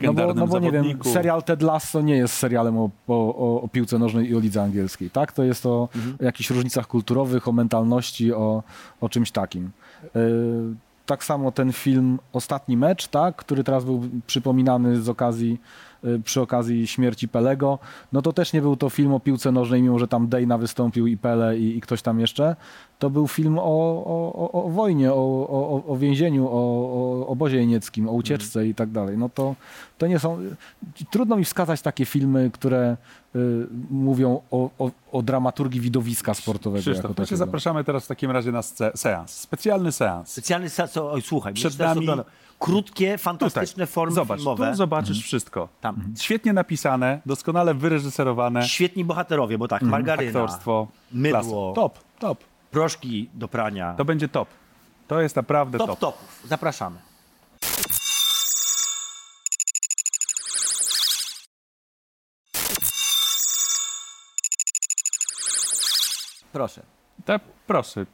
[0.01, 3.61] No bo, no bo nie wiem, serial Ted Lasso nie jest serialem o, o, o,
[3.61, 5.31] o piłce nożnej i o lidze angielskiej, tak?
[5.31, 6.17] To jest o Mhm.
[6.21, 8.63] jakichś różnicach kulturowych, o mentalności, o,
[9.01, 9.71] o czymś takim.
[10.15, 10.75] Yy,
[11.07, 13.35] tak samo ten film Ostatni Mecz, tak?
[13.35, 15.59] który teraz był przypominany z okazji,
[16.03, 17.79] yy, przy okazji śmierci Pelego,
[18.11, 21.07] no to też nie był to film o piłce nożnej, mimo że tam Dejna wystąpił
[21.07, 22.55] i Pele i, i ktoś tam jeszcze.
[22.99, 27.57] To był film o, o, o, o wojnie, o, o, o więzieniu, o, o obozie
[27.57, 29.17] jenieckim, o ucieczce i tak dalej.
[29.17, 29.55] No to,
[29.97, 30.37] to nie są...
[31.11, 33.16] Trudno mi wskazać takie filmy, które y,
[33.89, 36.81] mówią o, o, o dramaturgii widowiska sportowego.
[36.81, 38.61] Krzysztof, jako my cię zapraszamy teraz w takim razie na
[38.95, 39.31] seans.
[39.31, 40.31] Specjalny seans.
[40.31, 42.07] Specjalny co, oj, słuchaj, Przed nami-
[42.59, 44.69] krótkie, fantastyczne formy Zobacz, filmowe.
[44.71, 45.69] tu zobaczysz wszystko.
[45.81, 46.13] Tam.
[46.19, 51.75] Świetnie napisane, doskonale wyreżyserowane, Świetni bohaterowie, bo tak, margaryna, aktorstwo, mydło, klasa.
[51.75, 52.43] Top, top.
[52.71, 53.93] proszki do prania.
[53.93, 54.47] To będzie top.
[55.07, 55.99] To jest naprawdę top top.
[55.99, 56.41] topów.
[56.47, 56.97] Zapraszamy.
[66.57, 66.81] Proszę.
[67.25, 68.05] Te, proszę.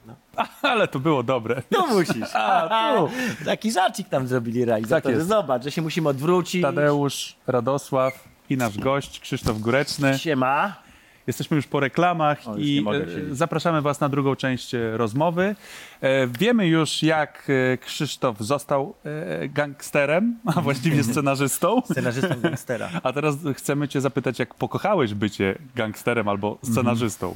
[0.61, 1.61] Ale to było dobre.
[1.71, 2.35] No musisz.
[2.35, 3.09] A, tu.
[3.45, 5.15] Taki żarcik tam zrobili realizatorzy.
[5.15, 5.27] jest.
[5.27, 6.61] Zobacz, że się musimy odwrócić.
[6.61, 8.13] Tadeusz, Radosław
[8.49, 10.19] i nasz gość Krzysztof Góreczny.
[10.19, 10.73] Siema.
[11.27, 12.85] Jesteśmy już po reklamach O, już i
[13.31, 15.55] e, zapraszamy Was na drugą część e, rozmowy.
[16.01, 17.47] E, Wiemy już, jak
[17.81, 18.93] Krzysztof został
[19.49, 21.81] gangsterem, a właściwie scenarzystą.
[21.91, 22.89] Scenarzystą gangstera.
[23.03, 27.35] A teraz chcemy Cię zapytać, jak pokochałeś bycie gangsterem albo scenarzystą.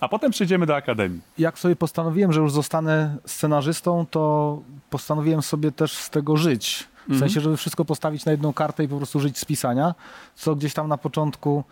[0.00, 1.20] A potem przejdziemy do akademii.
[1.38, 6.88] Jak sobie postanowiłem, że już zostanę scenarzystą, to postanowiłem sobie też z tego żyć.
[7.08, 9.94] W sensie, żeby wszystko postawić na jedną kartę i po prostu żyć z pisania,
[10.34, 11.64] co gdzieś tam na początku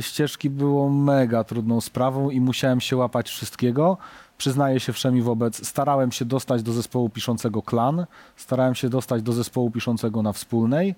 [0.00, 3.96] ścieżki było mega trudną sprawą i musiałem się łapać wszystkiego.
[4.38, 9.32] Przyznaję się wszemi wobec, starałem się dostać do zespołu piszącego Klan, starałem się dostać do
[9.32, 10.94] zespołu piszącego na Wspólnej.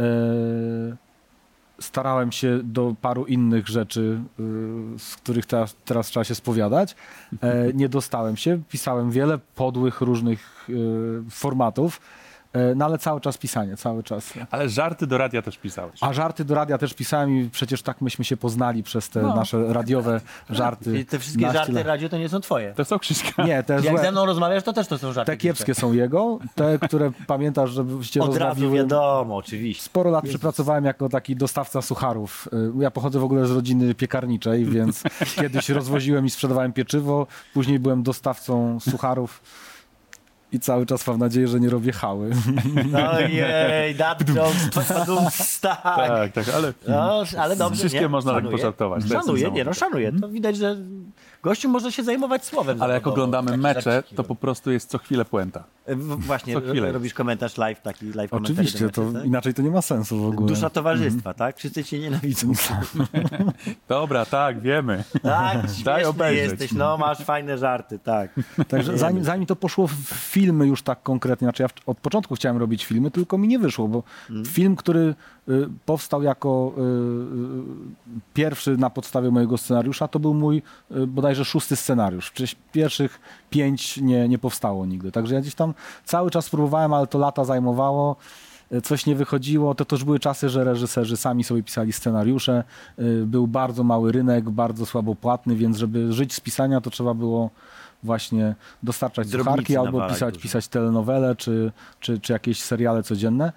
[0.00, 0.02] E,
[1.80, 6.96] starałem się do paru innych rzeczy, y, z których teraz, teraz trzeba się spowiadać.
[7.42, 8.62] E, Nie dostałem się.
[8.68, 10.68] Pisałem wiele podłych różnych
[11.30, 12.19] formatów, e,
[12.76, 14.32] no ale cały czas pisanie, cały czas.
[14.50, 15.98] Ale żarty do radia też pisałeś.
[16.00, 19.72] A żarty do radia też pisałem i przecież tak myśmy się poznali przez te nasze
[19.72, 20.98] radiowe żarty.
[20.98, 21.86] I te wszystkie żarty lat.
[21.86, 22.74] radio to nie są twoje.
[22.74, 23.44] To są Krzyśka.
[23.44, 23.98] Nie, te Jak złe.
[24.02, 25.32] ze mną rozmawiasz, to też to są żarty.
[25.32, 29.82] Te kiepskie są jego, te, które pamiętasz, żebyście Od razu wiadomo, oczywiście.
[29.84, 32.48] Sporo lat przepracowałem jako taki dostawca sucharów.
[32.78, 35.02] Y, Ja pochodzę w ogóle z rodziny piekarniczej, więc
[35.40, 39.42] kiedyś rozwoziłem i sprzedawałem pieczywo, później byłem dostawcą sucharów
[40.52, 42.30] i cały czas mam nadzieję, że nie robię hały.
[43.16, 45.82] Ojej, that jokes, tak.
[45.82, 48.08] Tak, tak, ale No, ale dobrze, Krzyśkiem nie?
[48.08, 48.56] można tak Szanuję.
[48.56, 50.12] pożartować, to jest Szanuję, nie, no szanuję.
[50.20, 50.76] To widać, że
[51.42, 52.82] gościu może się zajmować słowem.
[52.82, 55.64] ale jak oglądamy mecze, to po prostu jest co chwilę puenta.
[55.86, 56.92] W- Właśnie, co chwilę.
[56.92, 58.50] robisz komentarz live, taki live komentarz.
[58.56, 59.24] Oczywiście, to tak?
[59.24, 60.48] inaczej to nie ma sensu w ogóle.
[60.48, 61.56] Dusza towarzystwa, tak?
[61.56, 62.52] Wszyscy cię nienawidzą.
[63.88, 65.04] Dobra, tak, wiemy.
[65.22, 66.50] Tak, Daj obejrzeć.
[66.50, 68.40] jesteś, no masz fajne żarty, tak.
[68.68, 72.56] Także zanim, zanim to poszło w filmy już tak konkretnie, znaczy ja od początku chciałem
[72.58, 74.02] robić filmy, tylko mi nie wyszło, bo
[74.46, 75.14] film, który
[75.48, 80.62] y, powstał jako y, y, pierwszy na podstawie mojego scenariusza, to był mój
[80.96, 82.30] y, bodajże szósty scenariusz.
[82.30, 85.12] Przecież pierwszych pięć nie, nie powstało nigdy.
[85.12, 88.16] Także ja gdzieś tam cały czas próbowałem, ale to lata zajmowało.
[88.72, 92.64] y, Coś nie wychodziło, to też były czasy, że reżyserzy sami sobie pisali scenariusze.
[92.98, 97.14] y, Był bardzo mały rynek, bardzo słabo płatny, więc żeby żyć z pisania, to trzeba
[97.14, 97.50] było
[98.02, 100.42] właśnie dostarczać Drobnicy sucharki albo pisać, dużo.
[100.42, 103.52] pisać telenowele czy, czy, czy jakieś seriale codzienne.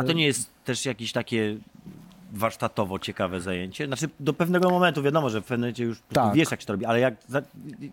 [0.00, 1.56] A to nie jest też jakieś takie
[2.38, 3.86] warsztatowo ciekawe zajęcie?
[3.86, 6.34] Znaczy do pewnego momentu wiadomo, że w pewnym momencie już Tak.
[6.34, 7.14] wiesz jak się to robi, ale jak,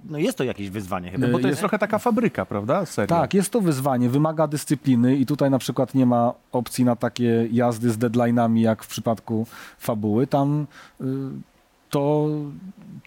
[0.06, 1.28] no jest to jakieś wyzwanie chyba.
[1.28, 2.86] Bo to jest jest- trochę taka fabryka, prawda?
[2.86, 3.08] Serio.
[3.08, 7.48] Tak, jest to wyzwanie, wymaga dyscypliny i tutaj na przykład nie ma opcji na takie
[7.52, 9.48] jazdy z deadline'ami jak w przypadku
[9.80, 10.28] fabuły.
[10.28, 10.68] Tam
[11.02, 11.06] y,
[11.90, 12.28] to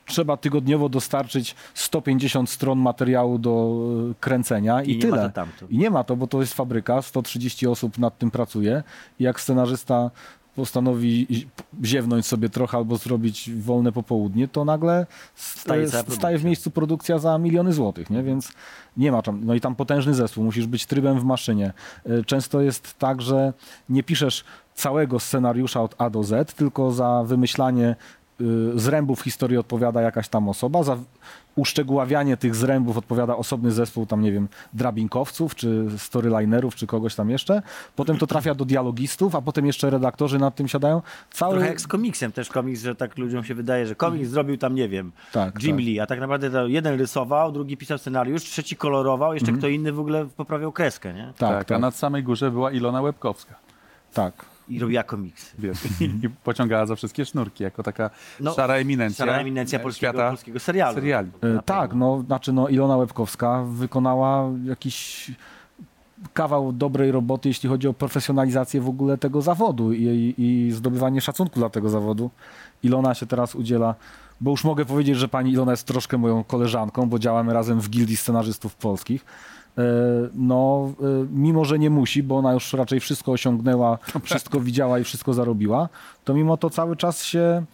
[0.06, 3.74] trzeba tygodniowo dostarczyć 150 stron materiału do
[4.10, 5.32] y, kręcenia i, I tyle.
[5.70, 8.82] I nie ma to, bo to jest fabryka, 130 osób nad tym pracuje
[9.18, 10.10] i jak scenarzysta
[10.56, 11.48] postanowi zi-
[11.84, 17.38] ziewnąć sobie trochę albo zrobić wolne popołudnie, to nagle Staje staje, w miejscu produkcja za
[17.38, 18.22] miliony złotych, nie?
[18.22, 18.52] więc
[18.96, 21.72] nie ma tam, no i tam potężny zespół, musisz być trybem w maszynie.
[22.06, 23.52] Y, Często jest tak, że
[23.88, 27.96] nie piszesz całego scenariusza od A do Z, tylko za wymyślanie
[28.40, 30.96] y, zrębów historii odpowiada jakaś tam osoba, za
[31.56, 37.30] uszczegóławianie tych zrębów odpowiada osobny zespół, tam nie wiem, drabinkowców, czy storylinerów, czy kogoś tam
[37.30, 37.62] jeszcze.
[37.96, 41.02] Potem to trafia do dialogistów, a potem jeszcze redaktorzy nad tym siadają.
[41.30, 41.54] Cały...
[41.54, 44.74] Trochę jak z komiksem też komiks, że tak ludziom się wydaje, że komiks zrobił tam,
[44.74, 45.84] nie wiem, Tak, Jim tak.
[45.84, 49.92] Lee, a tak naprawdę to jeden rysował, drugi pisał scenariusz, trzeci kolorował, jeszcze kto inny
[49.92, 51.26] w ogóle poprawiał kreskę, nie?
[51.26, 53.54] Tak, Tak, tak, a na samej górze była Ilona Łebkowska.
[54.14, 54.53] tak.
[54.68, 55.54] I robiła komiksy.
[55.58, 59.26] Wiesz, i pociągała za wszystkie sznurki, jako taka No, szara eminencja.
[59.26, 60.94] Szara eminencja polskiego, świata polskiego serialu.
[60.94, 61.30] seriali.
[61.42, 65.30] E, Tak, no, znaczy no Ilona Łebkowska wykonała jakiś
[66.32, 71.58] kawał dobrej roboty, jeśli chodzi o profesjonalizację w ogóle tego zawodu i, i zdobywanie szacunku
[71.60, 72.30] dla tego zawodu.
[72.82, 73.94] Ilona się teraz udziela,
[74.40, 77.88] bo już mogę powiedzieć, że pani Ilona jest troszkę moją koleżanką, bo działamy razem w
[77.90, 79.24] Gildii Scenarzystów Polskich.
[79.78, 79.82] E,
[80.34, 85.04] No, e, mimo że nie musi, bo ona już raczej wszystko osiągnęła, wszystko widziała i
[85.04, 85.88] wszystko zarobiła,
[86.24, 87.64] to mimo to cały czas się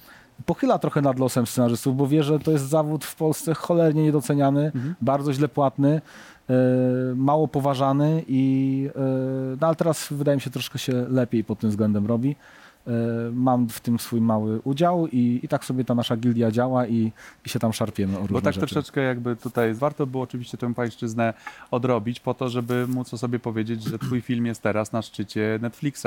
[0.47, 4.73] pochyla trochę nad losem scenarzystów, bo wie, że to jest zawód w Polsce cholernie niedoceniany,
[5.01, 6.01] bardzo źle płatny,
[6.51, 6.55] e,
[7.17, 8.89] mało poważany i
[9.61, 12.37] no, ale teraz wydaje mi się troszkę się lepiej pod tym względem robi.
[12.87, 12.93] E,
[13.33, 17.13] mam w tym swój mały udział i, i tak sobie ta nasza gildia działa i,
[17.47, 18.67] i się tam szarpiemy o różne Bo tak rzeczy.
[18.67, 21.35] troszeczkę jakby tutaj warto było oczywiście tę pańszczyznę
[21.71, 25.59] odrobić po to, żeby móc o sobie powiedzieć, że twój film jest teraz na szczycie
[25.63, 26.07] Netflixa,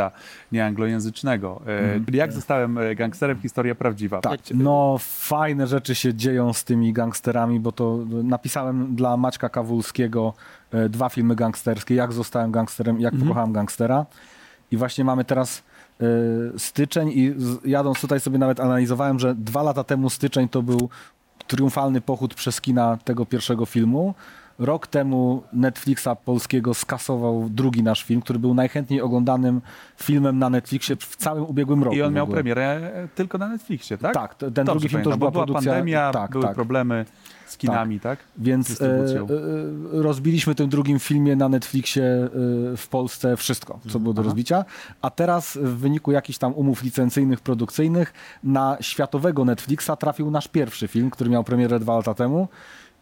[0.51, 1.62] nie anglojęzycznego.
[1.67, 4.21] E, Czyli jak zostałem e, gangsterem, historia prawdziwa.
[4.21, 10.33] Tak, no fajne rzeczy się dzieją z tymi gangsterami, bo to napisałem dla Maćka Kawulskiego
[10.89, 14.05] dwa filmy gangsterskie, jak zostałem gangsterem i jak pokochałem gangstera.
[14.71, 15.63] I właśnie mamy teraz
[16.57, 17.35] styczeń i
[17.65, 20.89] jadąc tutaj sobie nawet analizowałem, że dwa lata temu styczeń to był
[21.47, 24.13] triumfalny pochód przez kina tego pierwszego filmu.
[24.59, 29.61] Rok temu Netflixa polskiego skasował drugi nasz film, który był najchętniej oglądanym
[29.97, 31.95] filmem na Netflixie w całym ubiegłym roku.
[31.95, 34.13] I on miał premierę tylko na Netflixie, tak?
[34.13, 35.71] Tak, ten Dobrze drugi film to już była była produkcja.
[35.71, 36.55] pandemia, tak, były tak.
[36.55, 37.05] problemy
[37.53, 38.19] z kinami, tak?
[38.37, 39.27] Więc e, e,
[39.91, 42.29] rozbiliśmy tym drugim filmie na Netflixie e,
[42.77, 44.25] w Polsce wszystko, co było do Aha.
[44.25, 44.65] rozbicia.
[45.01, 48.13] A teraz w wyniku jakichś tam umów licencyjnych, produkcyjnych
[48.43, 52.47] na światowego Netflixa trafił nasz pierwszy film, który miał premierę dwa lata temu.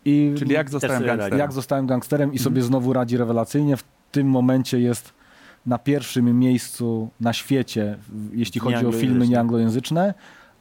[0.05, 1.39] I Czyli jak zostałem gangsterem.
[1.39, 2.43] jak zostałem gangsterem i Mhm.
[2.43, 3.77] sobie znowu radzi rewelacyjnie.
[3.77, 5.13] W tym momencie jest
[5.65, 7.97] na pierwszym miejscu na świecie,
[8.33, 10.13] jeśli chodzi o filmy Nieanglojęzyczne.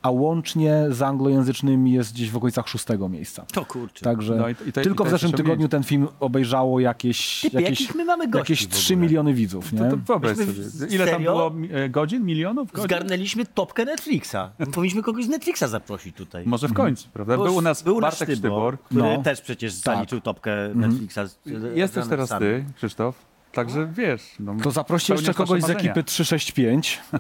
[0.03, 3.45] A łącznie z anglojęzycznymi jest gdzieś w okolicach szóstego miejsca.
[3.53, 4.05] To kurczę.
[4.05, 7.41] Także No i- i to- i tylko to w zeszłym tygodniu ten film obejrzało jakieś,
[7.41, 9.07] Typy, jakieś, jakich my mamy jakieś w 3 ogóle?
[9.07, 9.73] miliony widzów.
[9.73, 9.79] Nie?
[9.79, 10.53] To, to wyobraź sobie.
[10.95, 11.33] Ile tam serio?
[11.33, 12.25] było mi- e, godzin?
[12.25, 12.85] Milionów godzin?
[12.85, 14.37] Zgarnęliśmy topkę Netflixa.
[14.73, 16.43] Powinniśmy kogoś z Netflixa zaprosić tutaj.
[16.47, 17.37] Może w końcu, prawda?
[17.37, 19.23] Bo Był u nas był Bartek Sztybor, który No.
[19.23, 19.95] też przecież Tak.
[19.97, 21.19] zaliczył topkę Netflixa.
[21.27, 21.39] z-
[21.77, 23.30] Jesteś teraz ty, Krzysztof.
[23.53, 24.23] Także wiesz.
[24.41, 27.19] No, To zaproście jeszcze kogoś z ekipy 365, yy,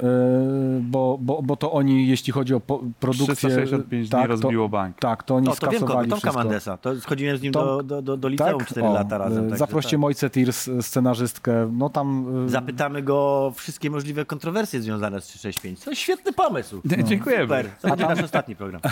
[0.81, 3.35] bo, bo, bo to oni, jeśli chodzi o po, produkcję...
[3.35, 4.97] 365 dni tak, rozbiło bank.
[4.97, 6.33] To, tak, to oni O, to wiem Tomka wszystko.
[6.33, 6.77] Mandesa.
[6.77, 9.37] To schodziłem z nim Tom- do, do, do, liceum 4 O, lata razem.
[9.37, 10.01] yy, także Zaproście tak.
[10.01, 12.27] Mojce Tirs, scenarzystkę, no tam...
[12.45, 15.81] yy, Zapytamy go o wszystkie możliwe kontrowersje związane z 365.
[15.81, 16.81] To świetny pomysł.
[16.85, 17.43] Nie, Dziękujemy.
[17.45, 17.66] Super.
[17.81, 18.81] To będzie nasz ostatni program.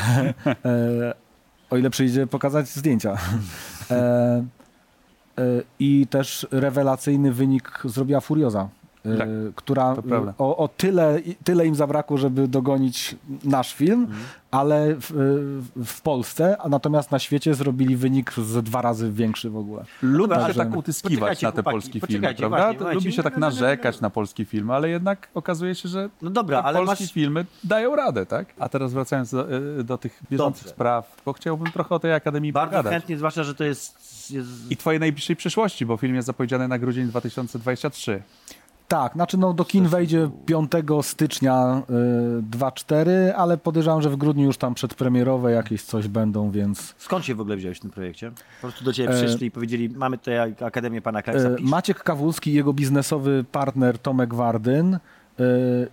[0.64, 1.14] E,
[1.70, 3.16] o ile przyjdzie pokazać zdjęcia.
[5.38, 8.68] E, I też rewelacyjny wynik zrobiła Furioza.
[9.06, 9.96] E, Tak, która
[10.38, 14.20] o, o tyle, tyle im zabrakło, żeby dogonić nasz film, Mhm.
[14.50, 15.12] ale w,
[15.86, 19.84] w Polsce, a natomiast na świecie zrobili wynik z dwa razy większy w ogóle.
[20.02, 22.72] Lubi się Także- tak utyskiwać na te chłopaki, polskie filmy, prawda?
[22.72, 22.94] właśnie.
[22.94, 26.78] Lubi się tak narzekać na polskie filmy, ale jednak okazuje się, że No dobra, ale
[26.78, 27.12] polskie masz...
[27.12, 28.46] filmy dają radę, tak?
[28.58, 30.74] A teraz wracając do, y, do tych bieżących Dobrze.
[30.74, 32.92] spraw, bo chciałbym trochę o tej Akademii Bardzo pogadać.
[32.92, 34.30] chętnie, zwłaszcza, że to jest...
[34.30, 34.70] jest...
[34.70, 38.22] I twojej najbliższej przyszłości, bo film jest zapowiedziany na grudzień 2023.
[38.88, 40.72] Tak, znaczy no do kin wejdzie 5
[41.02, 41.82] stycznia
[42.40, 47.24] y, 2-4, ale podejrzewam, że w grudniu już tam przedpremierowe jakieś coś będą, więc Skąd
[47.24, 48.30] się w ogóle wziąłeś w tym projekcie?
[48.30, 51.70] Po prostu do ciebie E, przyszli i powiedzieli, mamy tutaj Akademię Pana Kleksa, E, pisz.
[51.70, 54.94] Maciek Kawulski i jego biznesowy partner Tomek Wardyn.
[54.94, 54.98] E,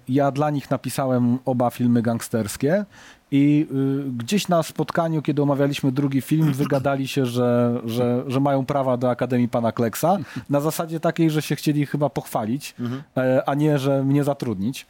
[0.08, 2.86] Ja dla nich napisałem oba filmy gangsterskie
[3.32, 3.68] i
[4.08, 8.98] y, gdzieś na spotkaniu, kiedy omawialiśmy drugi film, wygadali się, że, że, że mają prawa
[8.98, 10.18] do Akademii Pana Kleksa.
[10.50, 12.76] Na zasadzie takiej, że się chcieli chyba pochwalić,
[13.18, 14.86] e, a nie, że mnie zatrudnić.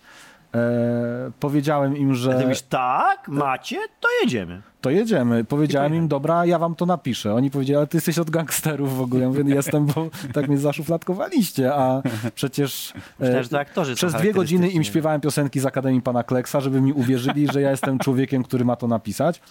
[0.56, 4.62] E, powiedziałem im, A ty że mówisz, tak, macie, to jedziemy.
[4.82, 5.44] to jedziemy.
[5.44, 7.34] Powiedziałem im, dobra, ja wam to napiszę.
[7.34, 9.22] Oni powiedzieli, ale ty jesteś od gangsterów w ogóle.
[9.24, 12.02] Ja mówię, jestem, bo tak mnie zaszufladkowaliście, a
[12.36, 16.24] przecież e, Myślałem, że to aktorzy przez dwie godziny im śpiewałem piosenki z Akademii Pana
[16.24, 19.42] Kleksa, żeby mi uwierzyli, że ja jestem człowiekiem, który ma to napisać.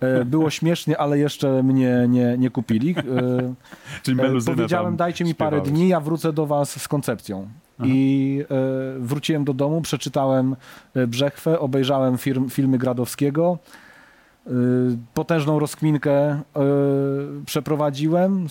[0.00, 2.94] E, Było śmiesznie, ale jeszcze mnie nie, nie kupili.
[2.98, 3.54] E,
[4.02, 5.72] Czyli E, Powiedziałem, dajcie mi parę śpiewałeś.
[5.78, 7.48] dni, ja wrócę do was z koncepcją.
[7.84, 10.56] I e, wróciłem do domu, przeczytałem
[10.94, 13.58] e, Brzechwę, obejrzałem firm, filmy Gradowskiego.
[14.46, 14.50] y,
[15.14, 16.40] potężną rozkminkę y,
[17.46, 18.46] przeprowadziłem,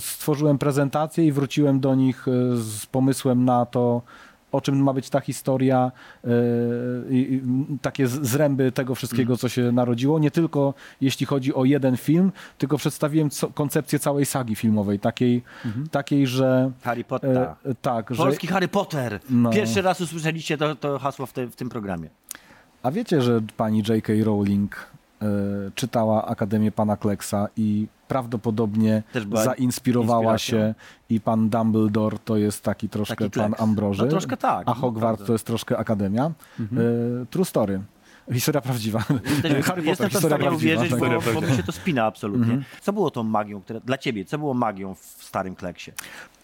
[0.00, 4.02] stworzyłem prezentację i wróciłem do nich z pomysłem na to,
[4.52, 5.92] o czym ma być ta historia,
[6.24, 6.28] y,
[7.10, 7.42] i
[7.82, 10.18] takie zręby tego wszystkiego, co się narodziło.
[10.18, 15.42] Nie tylko jeśli chodzi o jeden film, tylko przedstawiłem co, koncepcję całej sagi filmowej, takiej,
[15.90, 16.70] takiej że...
[16.82, 17.36] Harry Potter.
[17.36, 19.20] E, tak, że Polski Harry Potter.
[19.30, 19.50] No.
[19.50, 22.08] Pierwszy raz usłyszeliście to, to hasło w, te, w tym programie.
[22.82, 24.12] A wiecie, że pani J.K.
[24.24, 24.90] Rowling
[25.74, 29.02] czytała Akademię Pana Kleksa i prawdopodobnie
[29.44, 30.74] zainspirowała się
[31.08, 33.54] i pan Dumbledore to jest taki troszkę Taki pan.
[33.58, 36.30] Ambroży, No troszkę tak, a Hogwarts to jest troszkę Akademia.
[36.60, 36.62] E,
[37.30, 37.80] true story.
[38.32, 39.04] Historia prawdziwa.
[39.24, 40.72] Jestem, Harry jestem Potter, w historia stanie prawdziwa.
[40.80, 41.34] uwierzyć, tak.
[41.34, 42.44] bo, bo mi się to spina absolutnie.
[42.44, 42.64] Mhm.
[42.80, 45.92] Co było tą magią, które, dla ciebie, co było magią w starym Kleksie?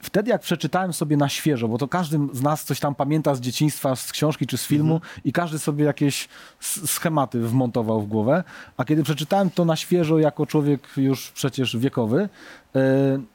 [0.01, 3.41] Wtedy jak przeczytałem sobie na świeżo, bo to każdy z nas coś tam pamięta z
[3.41, 5.21] dzieciństwa, z książki czy z filmu Mhm.
[5.25, 6.29] i każdy sobie jakieś
[6.61, 8.45] schematy wmontował w głowę,
[8.77, 12.29] a kiedy przeczytałem to na świeżo jako człowiek już przecież wiekowy,
[12.77, 12.79] y,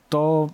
[0.10, 0.50] to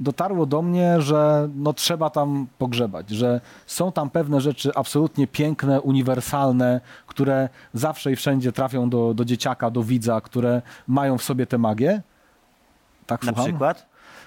[0.00, 5.80] dotarło do mnie, że no trzeba tam pogrzebać, że są tam pewne rzeczy absolutnie piękne,
[5.80, 11.46] uniwersalne, które zawsze i wszędzie trafią do, do dzieciaka, do widza, które mają w sobie
[11.46, 12.02] tę magię.
[13.06, 13.44] Tak, Na słucham?
[13.44, 13.86] przykład?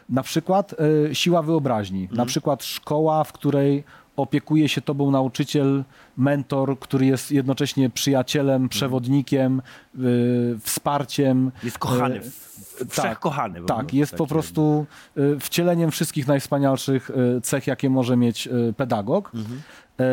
[0.09, 0.75] Na przykład
[1.09, 2.01] y, siła wyobraźni.
[2.01, 2.17] Mhm.
[2.17, 3.83] Na przykład szkoła, w której
[4.15, 5.83] opiekuje się tobą nauczyciel,
[6.17, 8.69] mentor, który jest jednocześnie przyjacielem, Mhm.
[8.69, 9.61] przewodnikiem,
[9.99, 11.51] y, wsparciem.
[11.63, 12.53] Jest kochany, w,
[12.89, 14.85] w, tak, po Tak, jest po prostu
[15.17, 19.31] y, wcieleniem wszystkich najwspanialszych y, cech, jakie może mieć y, pedagog.
[19.35, 19.61] Mhm.
[19.99, 20.05] E,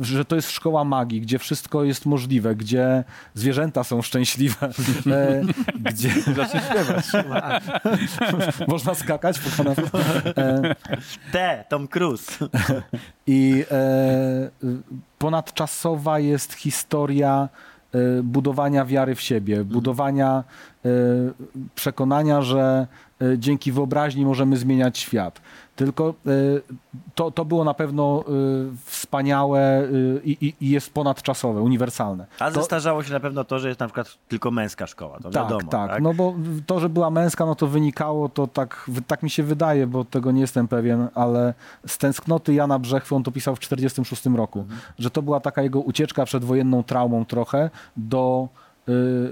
[0.00, 4.68] Że to jest szkoła magii, gdzie wszystko jest możliwe, gdzie zwierzęta są szczęśliwe,
[5.06, 5.42] e,
[5.90, 7.04] gdzie Zacznij śpiewać.
[8.68, 9.82] można skakać po kanapie.
[10.36, 10.74] E,
[11.32, 12.32] T, Tom Cruise.
[13.26, 14.50] I e,
[15.18, 17.48] ponadczasowa jest historia
[17.94, 20.44] e, budowania wiary w siebie, budowania
[20.84, 20.88] e,
[21.74, 22.86] przekonania, że
[23.22, 25.40] e, dzięki wyobraźni możemy zmieniać świat.
[25.80, 26.30] Tylko e,
[27.14, 28.32] to, to było na pewno e,
[28.84, 29.86] wspaniałe e,
[30.24, 32.26] i, i- jest ponadczasowe, uniwersalne.
[32.38, 35.30] A To- zestarzało się na pewno to, że jest na przykład tylko męska szkoła, to
[35.30, 35.70] tak, wiadomo.
[35.70, 36.34] tak, No bo
[36.66, 40.30] to, że była męska, no to wynikało, to tak, tak mi się wydaje, bo tego
[40.32, 41.54] nie jestem pewien, ale
[41.86, 44.80] z tęsknoty Jana Brzechwy, on to pisał w 1946 roku, Mhm.
[44.98, 48.48] że to była taka jego ucieczka przed wojenną traumą trochę do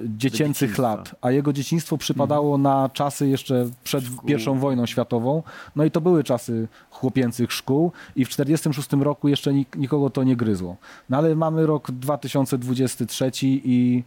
[0.05, 0.83] dziecięcych dzieciństwa.
[0.97, 2.63] lat, a jego dzieciństwo przypadało Mhm.
[2.63, 5.43] na czasy jeszcze przed pierwszą wojną światową,
[5.77, 10.23] no i to były czasy chłopięcych szkół i w 1946 roku jeszcze nik nikogo to
[10.25, 10.77] nie gryzło.
[11.11, 14.03] No ale mamy rok 2023 i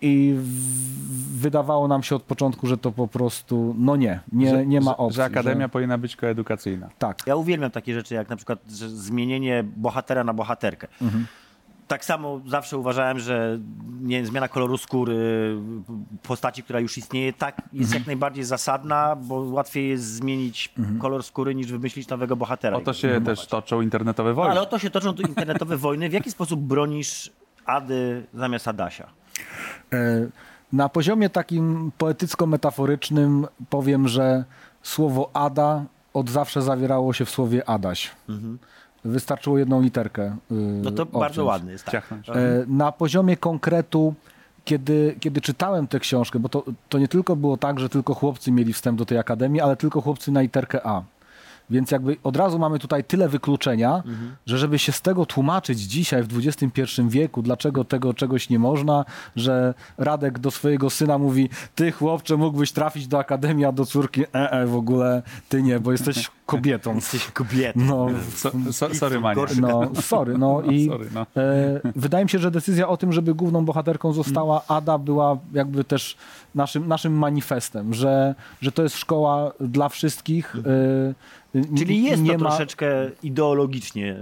[0.00, 0.36] i
[1.34, 4.96] wydawało nam się od początku, że to po prostu, no nie, nie, że, nie ma
[4.96, 5.16] opcji.
[5.16, 6.88] Że akademia Że, powinna być koedukacyjna.
[6.98, 7.18] tak.
[7.26, 10.88] Ja uwielbiam takie rzeczy, jak na przykład zmienienie bohatera na bohaterkę.
[11.02, 11.26] Mhm.
[11.88, 13.58] Tak samo zawsze uważałem, że
[14.00, 15.16] nie, wiem, zmiana koloru skóry
[16.22, 18.00] postaci, która już istnieje, tak jest Mhm.
[18.00, 20.98] jak najbardziej zasadna, bo łatwiej jest zmienić Mhm.
[20.98, 22.76] kolor skóry niż wymyślić nowego bohatera.
[22.76, 24.50] O to się też toczą internetowe wojny.
[24.50, 26.08] Ale o to się toczą tu internetowe wojny.
[26.08, 27.30] W jaki sposób bronisz
[27.66, 29.06] Ady zamiast Adasia?
[29.92, 30.26] E,
[30.72, 34.44] Na poziomie takim poetycko-metaforycznym powiem, że
[34.82, 38.10] słowo Ada od zawsze zawierało się w słowie Adaś.
[39.08, 40.36] Wystarczyło jedną literkę.
[40.52, 41.20] y, No to obciąć.
[41.20, 41.84] bardzo ładny jest.
[41.84, 41.94] Tak.
[42.28, 44.14] E, Na poziomie konkretu,
[44.64, 48.52] kiedy, kiedy czytałem tę książkę, bo to, to nie tylko było tak, że tylko chłopcy
[48.52, 51.02] mieli wstęp do tej akademii, ale tylko chłopcy na literkę A.
[51.70, 54.02] Więc jakby od razu mamy tutaj tyle wykluczenia,
[54.46, 59.04] że żeby się z tego tłumaczyć dzisiaj w XXI wieku, dlaczego tego czegoś nie można,
[59.36, 64.22] że Radek do swojego syna mówi, ty chłopcze mógłbyś trafić do akademii, a do córki,
[64.22, 66.94] e, e w ogóle ty nie, bo jesteś kobietą.
[66.94, 67.80] Jesteś kobietą.
[67.80, 69.42] No, So, so, sorry, Mania.
[69.60, 71.26] no, sorry, no i Sorry, no.
[71.36, 75.84] e, wydaje mi się, że decyzja o tym, żeby główną bohaterką została Ada była jakby
[75.84, 76.16] też
[76.54, 80.56] naszym, naszym manifestem, że, że to jest szkoła dla wszystkich.
[80.56, 81.14] E,
[81.78, 84.16] Czyli jest nie to ma, troszeczkę ideologicznie.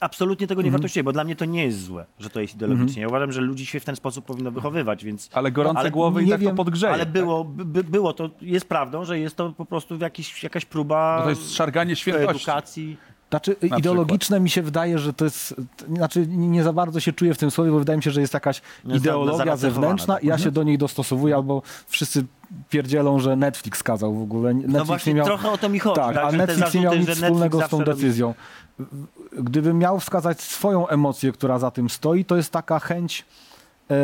[0.00, 0.80] absolutnie tego nie Mhm.
[0.80, 3.02] wartościuję, bo dla mnie to nie jest złe, że to jest ideologicznie.
[3.02, 5.30] Ja uważam, że ludzi się w ten sposób powinno wychowywać, więc.
[5.32, 6.92] Ale gorące Ale głowy i tak to wiem, podgrzeje.
[6.92, 10.64] Ale było, by, by- było to, jest prawdą, że jest to po prostu jakiś, jakaś
[10.64, 12.30] próba Bo to jest szarganie świętości.
[12.30, 12.96] edukacji.
[13.30, 15.54] Znaczy, Na ideologiczne mi się wydaje, że to jest.
[15.96, 18.34] Znaczy, nie za bardzo się czuję w tym słowie, bo wydaje mi się, że jest
[18.34, 20.24] jakaś No, ideologia zewnętrzna tak.
[20.24, 22.24] i ja się do niej dostosowuję, albo wszyscy
[22.70, 24.54] pierdzielą, że Netflix kazał w ogóle.
[24.54, 25.26] Netflix No właśnie, nie miał...
[25.26, 25.96] trochę o to mi chodzi.
[26.00, 28.34] Tak, tak, a Netflix nie miał zarzuty, nic wspólnego z tą zawsze robi- decyzją.
[29.38, 33.24] Gdybym miał wskazać swoją emocję, która za tym stoi, to jest taka chęć
[33.90, 33.94] e,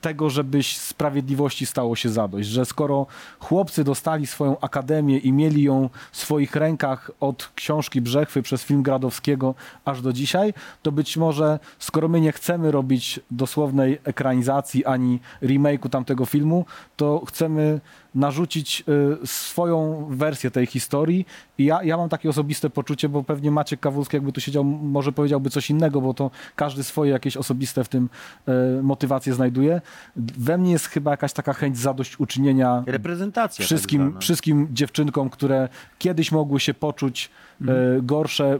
[0.00, 3.06] tego, żebyś sprawiedliwości stało się zadość, że skoro
[3.38, 8.82] chłopcy dostali swoją akademię i mieli ją w swoich rękach od książki Brzechwy przez film
[8.82, 15.20] Gradowskiego aż do dzisiaj, to być może skoro my nie chcemy robić dosłownej ekranizacji ani
[15.42, 16.64] remake'u tamtego filmu,
[16.96, 17.80] to chcemy
[18.14, 18.84] narzucić
[19.22, 21.26] y, swoją wersję tej historii
[21.58, 25.12] i ja, ja mam takie osobiste poczucie, bo pewnie Maciek Kawulski jakby tu siedział, może
[25.12, 28.08] powiedziałby coś innego, bo to każdy swoje jakieś osobiste w tym
[28.48, 29.80] y, motywacje znajduje.
[30.16, 33.64] We mnie jest chyba jakaś taka chęć zadośćuczynienia Reprezentacja.
[33.64, 37.64] wszystkim, tak wszystkim dziewczynkom, które kiedyś mogły się poczuć e,
[38.02, 38.52] gorsze.
[38.52, 38.58] E,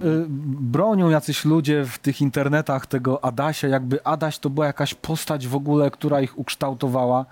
[0.61, 5.55] bronią jacyś ludzie w tych internetach tego Adasia, jakby Adaś to była jakaś postać w
[5.55, 7.27] ogóle, która ich ukształtowała.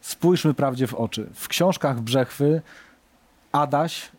[0.00, 1.26] Spójrzmy prawdzie w oczy.
[1.34, 2.62] W książkach Brzechwy
[3.52, 4.10] Adaś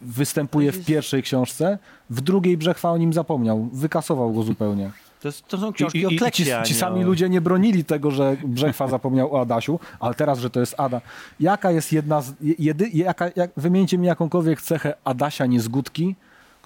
[0.00, 1.78] występuje w pierwszej książce,
[2.10, 4.90] w drugiej Brzechwa o nim zapomniał, wykasował go zupełnie.
[5.20, 7.06] To, jest, to są książki i, o i kleksie, ci, ci sami o...
[7.06, 11.00] ludzie nie bronili tego, że Brzechwa zapomniał o Adasiu, ale teraz, że to jest Ada.
[11.40, 12.32] Jaka jest jedna z...
[12.58, 16.14] Jedy, jaka, jak, wymieńcie mi jakąkolwiek cechę Adasia niezgódki,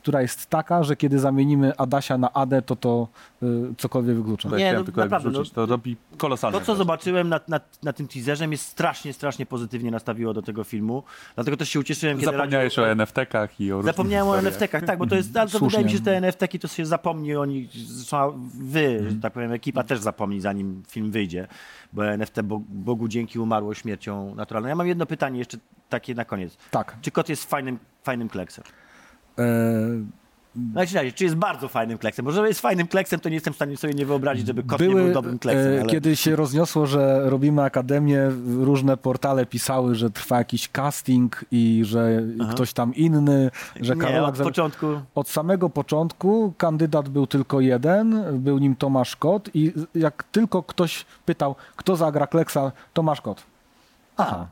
[0.01, 3.09] która jest taka, że kiedy zamienimy Adasia na Adę, to to
[3.43, 3.47] y,
[3.79, 4.51] cokolwiek wyklucza.
[4.51, 6.59] To Nie, ja no naprawdę, wrzucić, no- to robi kolosalne.
[6.59, 10.65] To, co zobaczyłem na, na, na tym teaserze, mnie strasznie, strasznie pozytywnie nastawiło do tego
[10.65, 11.03] filmu.
[11.35, 14.39] Dlatego też się ucieszyłem, kiedy Zapomniałeś radio- o NFT-kach i o różnych Zapomniałem o.
[14.43, 16.87] NFT-kach, tak, bo to jest, ale to wydaje mi się, że te NFT-ki to się
[16.87, 17.71] zapomni o nich,
[18.55, 21.47] wy, że tak powiem, ekipa też zapomni, zanim film wyjdzie,
[21.93, 24.69] bo NFT Bo- Bogu dzięki umarło śmiercią naturalną.
[24.69, 26.57] Ja mam jedno pytanie jeszcze takie na koniec.
[26.71, 26.97] Tak.
[27.03, 28.65] Czy kot jest fajnym, fajnym kleksem?
[29.39, 30.21] E,
[30.73, 32.25] Znaczy, razie, czy jest bardzo fajnym kleksem?
[32.25, 34.81] Bo że jest fajnym kleksem, to nie jestem w stanie sobie nie wyobrazić, żeby kot
[34.81, 35.73] nie był były, dobrym kleksem.
[35.73, 35.91] e, Ale...
[35.91, 42.23] kiedy się rozniosło, że robimy akademię, różne portale pisały, że trwa jakiś casting i że
[42.51, 43.51] ktoś tam inny,
[43.81, 44.35] że nie, Karolak...
[44.35, 44.87] od początku...
[45.15, 51.05] Od samego początku kandydat był tylko jeden, był nim Tomasz Kot i jak tylko ktoś
[51.27, 53.43] pytał, kto zagra Kleksa, Tomasz Kot.
[54.17, 54.47] Aha,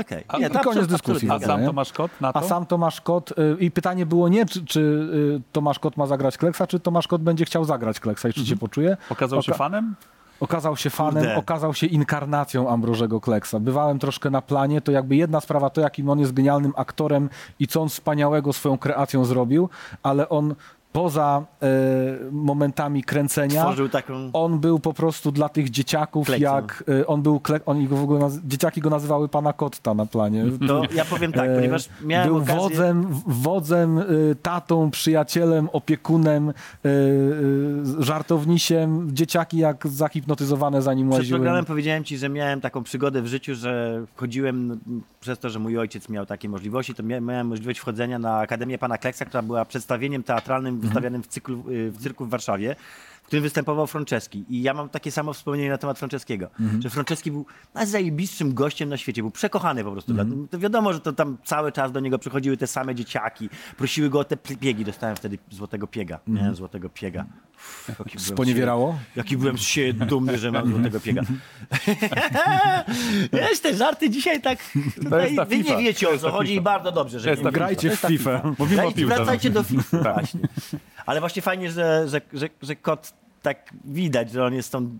[0.00, 0.24] okej.
[0.28, 1.30] A- Nie, koniec dyskusji.
[1.30, 1.64] A sam?
[1.66, 2.38] Tomasz Kot na to?
[2.38, 6.38] A sam Tomasz Kot i pytanie było nie, czy, czy y, Tomasz Kot ma zagrać
[6.38, 8.96] Kleksa, czy Tomasz Kot będzie chciał zagrać Kleksa i czy się poczuje.
[9.10, 9.94] Okazał się fanem?
[10.40, 11.36] Okazał się fanem, Kurde.
[11.36, 13.60] okazał się inkarnacją Ambrożego Kleksa.
[13.60, 17.28] Bywałem troszkę na planie, to jakby jedna sprawa to, jakim on jest genialnym aktorem
[17.58, 19.68] i co on wspaniałego swoją kreacją zrobił,
[20.02, 20.54] ale on
[20.98, 21.66] poza e,
[22.32, 24.30] momentami kręcenia, Tworzył taką...
[24.32, 28.02] on był po prostu dla tych dzieciaków, jak e, on był, kle, oni go w
[28.02, 30.44] ogóle, naz- dzieciaki go nazywały pana Kotta na planie.
[30.68, 32.56] To ja powiem tak, E, ponieważ miałem Był okazję...
[32.60, 36.52] wodzem, wodzem, y, tatą, przyjacielem, opiekunem, y,
[36.88, 39.08] y, żartownisiem.
[39.12, 41.38] Dzieciaki jak zahipnotyzowane za nim Przed łaziły.
[41.38, 44.80] programem powiedziałem ci, że miałem taką przygodę w życiu, że chodziłem
[45.24, 48.78] przez to, że mój ojciec miał takie możliwości, to mia- miałem możliwość wchodzenia na Akademię
[48.78, 52.76] Pana Kleksa, która była przedstawieniem teatralnym wystawianym w, cyklu, w cyrku w Warszawie,
[53.34, 54.44] którym występował Franceski.
[54.48, 58.96] I ja mam takie samo wspomnienie na temat Franceskiego, że Franceski był najzajebistszym gościem na
[58.96, 60.14] świecie, był przekochany po prostu.
[60.50, 64.18] To wiadomo, że to tam cały czas do niego przychodziły te same dzieciaki, prosiły go
[64.18, 67.24] o te piegi, dostałem wtedy złotego piega, miałem złotego piega.
[67.54, 68.92] Uff, jaki byłem Sponiewierało?
[68.92, 71.22] z siebie- Jaki byłem siebie dumny, że mam złotego piega.
[73.32, 74.58] Wiesz, te żarty dzisiaj tak...
[75.02, 77.52] Tutaj, wy nie wiecie o co chodzi i bardzo dobrze, że nie.
[77.52, 78.42] Grajcie w FIFA.
[78.58, 79.16] Mówimy o piłce.
[79.16, 80.40] wracajcie do FIFA, właśnie.
[81.06, 84.90] Ale właśnie fajnie, że, że, że, że kot tak widać, że on jest tą,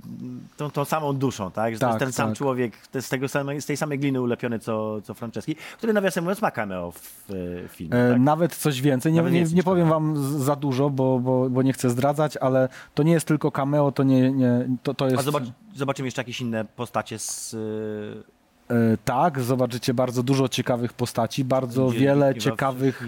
[0.56, 1.74] tą, tą samą duszą, tak?
[1.74, 2.38] Że to Tak, jest ten sam tak.
[2.38, 5.92] człowiek, to jest z, tego samej, z tej samej gliny ulepiony co, co Franceski, który
[5.92, 7.28] nawiasem mówiąc ma cameo w,
[7.68, 7.96] filmie.
[7.96, 8.20] E, Tak?
[8.20, 9.12] Nawet coś więcej.
[9.12, 13.02] Nie, nie, nie powiem wam za dużo, bo, bo, bo nie chcę zdradzać, ale to
[13.02, 15.18] nie jest tylko cameo, to nie, nie to, to jest...
[15.18, 17.54] A zobacz, zobaczymy jeszcze jakieś inne postacie z...
[17.54, 18.34] y,
[18.70, 23.06] E, tak, zobaczycie bardzo dużo ciekawych postaci, bardzo wiele ciekawych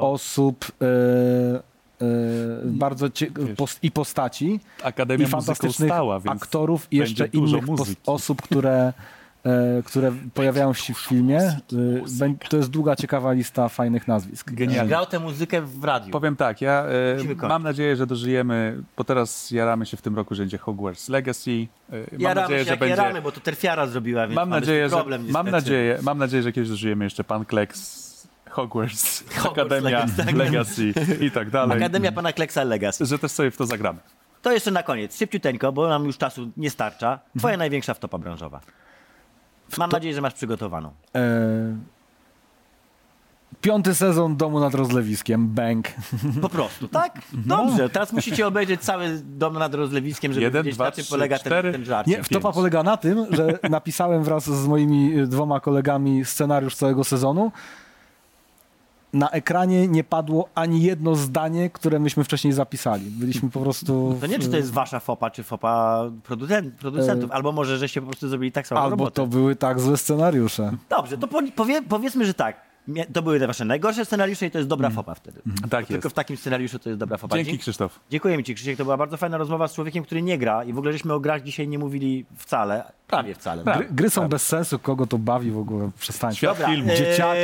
[0.00, 1.62] osób, e,
[2.64, 3.26] bardzo cie,
[3.56, 4.60] pos, i postaci.
[4.82, 8.92] Akademia i fantastycznych stała, więc aktorów i jeszcze innych pos- osób, które,
[9.46, 11.38] e, które pojawiają się w filmie.
[11.38, 11.58] E,
[12.50, 14.50] To jest długa, ciekawa lista fajnych nazwisk.
[14.52, 14.88] genialnie.
[14.88, 16.10] Grał tę muzykę w radiu.
[16.12, 16.84] Powiem tak, ja
[17.42, 21.08] e, mam nadzieję, że dożyjemy, bo teraz jaramy się w tym roku, że będzie Hogwarts
[21.08, 21.50] Legacy.
[21.92, 22.96] E, mam Jaramy nadzieję, się że jak będzie...
[22.96, 25.62] jaramy, bo to terfiara zrobiła, więc Mam nadzieję, problem że, mam, niestety.
[25.64, 28.07] nadzieję, mam nadzieję, że kiedyś dożyjemy jeszcze Pan Kleks,
[28.58, 30.34] Hogwarts, Hogwarts Akademia Legacy.
[30.34, 31.78] Legacy i tak dalej.
[31.78, 33.06] Akademia pana Kleksa Legacy.
[33.06, 33.98] Że też sobie w to zagramy.
[34.42, 37.18] To jeszcze na koniec, szybciuteńko, bo nam już czasu nie starcza.
[37.38, 38.60] Twoja największa wtopa branżowa.
[39.78, 40.92] Mam nadzieję, że masz przygotowaną.
[41.14, 41.20] E,
[43.60, 45.88] piąty sezon Domu nad Rozlewiskiem, Bang.
[46.42, 47.20] Po prostu, tak?
[47.46, 51.10] Dobrze, teraz musicie obejrzeć cały dom nad rozlewiskiem, żeby Jeden, wiedzieć, dwa, na czym trzy,
[51.10, 51.62] polega cztery.
[51.62, 52.06] ten, ten żart.
[52.06, 52.54] Nie, wtopa pięć.
[52.54, 57.52] polega na tym, że napisałem wraz z moimi dwoma kolegami scenariusz całego sezonu
[59.12, 63.10] na ekranie nie padło ani jedno zdanie, które myśmy wcześniej zapisali.
[63.10, 64.16] Byliśmy po prostu...
[64.20, 68.06] To nie, czy to jest wasza fopa, czy fopa producent, producentów, albo może, żeście po
[68.06, 69.14] prostu zrobili tak samo Albo robotę.
[69.14, 70.72] to były tak złe scenariusze.
[70.88, 72.67] Dobrze, to po, powie, powiedzmy, że tak.
[73.12, 75.40] To były te wasze najgorsze scenariusze i to jest dobra fopa wtedy.
[75.70, 76.14] Tak Tylko jest.
[76.14, 77.36] w takim scenariuszu to jest dobra fopa.
[77.36, 78.00] Dzięki Krzysztof.
[78.10, 78.76] Dziękujemy ci, Krzysiek.
[78.78, 81.20] To była bardzo fajna rozmowa z człowiekiem, który nie gra i w ogóle żeśmy o
[81.20, 82.92] grach dzisiaj nie mówili wcale.
[83.06, 83.64] Prawie wcale.
[83.64, 83.78] Tak.
[83.78, 86.36] Gry, gry są bez sensu, kogo to bawi w ogóle, przestańcie.
[86.38, 86.88] Świat Dobra, filmu.
[86.88, 87.38] Dzieciaki,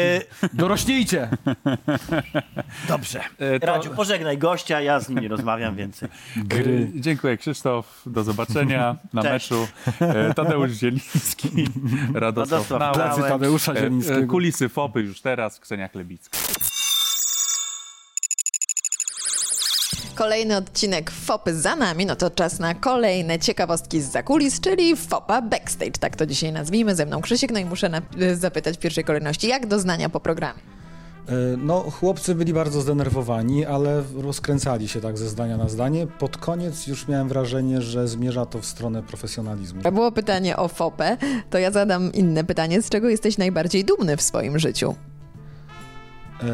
[0.52, 1.28] dorośnijcie!
[2.88, 3.20] Dobrze.
[3.38, 6.08] E, to- Radziu, pożegnaj gościa, ja z nim nie rozmawiam więcej.
[6.36, 6.90] Gry.
[6.96, 9.50] E, Dziękuję Krzysztof, do zobaczenia na Cześć.
[9.50, 9.66] meczu.
[10.00, 11.48] E, Tadeusz Zieliński,
[12.14, 13.14] Radosław Radosław.
[13.14, 13.28] Plecy.
[13.30, 14.26] Tadeusza Zielińskiego.
[14.32, 16.38] Kulisy FOPy już teraz, Ksenia Chlebicka.
[20.14, 25.42] Kolejny odcinek FOPy za nami, no to czas na kolejne ciekawostki z zakulis, czyli FOPA
[25.42, 26.94] Backstage, tak to dzisiaj nazwijmy.
[26.96, 28.02] Ze mną Krzysiek, no i muszę na,
[28.34, 30.60] zapytać w pierwszej kolejności, jak doznania po programie?
[31.28, 36.06] E, No, chłopcy byli bardzo zdenerwowani, ale rozkręcali się tak ze zdania na zdanie.
[36.06, 39.82] Pod koniec już miałem wrażenie, że zmierza to w stronę profesjonalizmu.
[39.92, 41.16] Było pytanie o FOPę,
[41.50, 44.94] to ja zadam inne pytanie, z czego jesteś najbardziej dumny w swoim życiu?
[46.42, 46.46] E,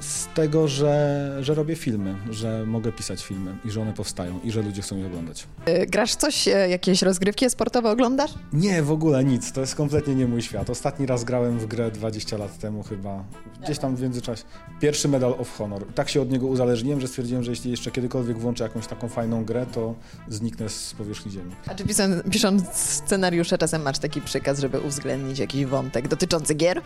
[0.00, 4.50] Z tego, że, że robię filmy, że mogę pisać filmy i że one powstają i
[4.50, 5.46] że ludzie chcą je oglądać.
[5.68, 8.30] Y, Grasz coś, y, jakieś rozgrywki sportowe oglądasz?
[8.52, 9.52] Nie, w ogóle nic.
[9.52, 10.70] To jest kompletnie nie mój świat.
[10.70, 13.24] Ostatni raz grałem w grę 20 lat temu chyba.
[13.64, 14.42] Gdzieś tam w międzyczasie.
[14.80, 15.86] Pierwszy Medal of Honor.
[15.94, 19.44] Tak się od niego uzależniłem, że stwierdziłem, że jeśli jeszcze kiedykolwiek włączę jakąś taką fajną
[19.44, 19.94] grę, to
[20.28, 21.50] zniknę z powierzchni ziemi.
[21.66, 26.78] A czy pisząc, pisząc scenariusze czasem masz taki przykaz, żeby uwzględnić jakiś wątek dotyczący gier?
[26.78, 26.82] E,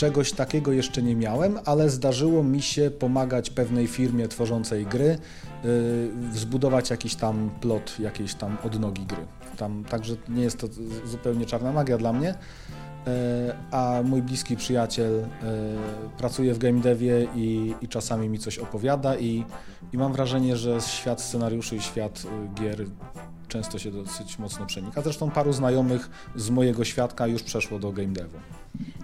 [0.00, 5.18] Czegoś takiego jeszcze nie miałem, ale zdarzyło mi się pomagać pewnej firmie tworzącej gry,
[6.34, 9.26] e, zbudować jakiś tam plot, jakiejś tam odnogi gry.
[9.56, 10.66] Tam, także nie jest to
[11.04, 12.34] zupełnie czarna magia dla mnie.
[13.06, 15.26] E, A mój bliski przyjaciel e,
[16.18, 19.44] pracuje w game devie i, i czasami mi coś opowiada i,
[19.92, 22.84] i mam wrażenie, że świat scenariuszy i świat y, gier
[23.50, 25.02] często się dosyć mocno przenika.
[25.02, 28.38] Zresztą paru znajomych z mojego świadka już przeszło do game devu.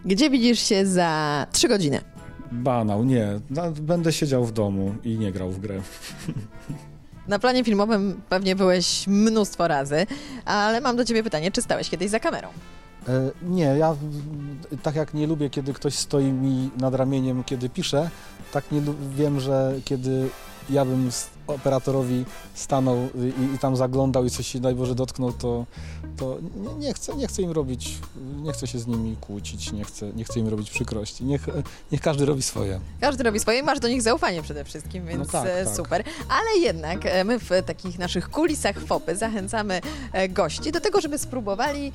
[0.04, 2.00] Gdzie widzisz się za trzy godziny?
[2.52, 3.40] Banał, nie.
[3.80, 5.80] Będę siedział w domu i nie grał w grę.
[7.28, 10.06] Na planie filmowym pewnie byłeś mnóstwo razy,
[10.44, 12.48] ale mam do ciebie pytanie, czy stałeś kiedyś za kamerą?
[13.08, 13.96] E, nie, ja
[14.82, 18.10] tak jak nie lubię, kiedy ktoś stoi mi nad ramieniem, kiedy piszę,
[18.52, 18.82] tak nie
[19.16, 20.28] wiem, że kiedy
[20.70, 21.10] ja bym
[21.46, 22.24] operatorowi
[22.54, 25.66] stanął i, i tam zaglądał i coś się, daj Boże, dotknął, to,
[26.16, 27.98] to nie, nie, chcę, nie chcę im robić,
[28.42, 31.24] nie chcę się z nimi kłócić, nie chcę, nie chcę im robić przykrości.
[31.24, 31.46] Niech,
[31.92, 32.80] niech każdy robi swoje.
[33.00, 35.76] Każdy robi swoje i masz do nich zaufanie przede wszystkim, więc tak, e, tak.
[35.76, 36.04] super.
[36.28, 39.80] Ale jednak e, my w takich naszych kulisach FOPy zachęcamy
[40.12, 41.92] e, gości do tego, żeby spróbowali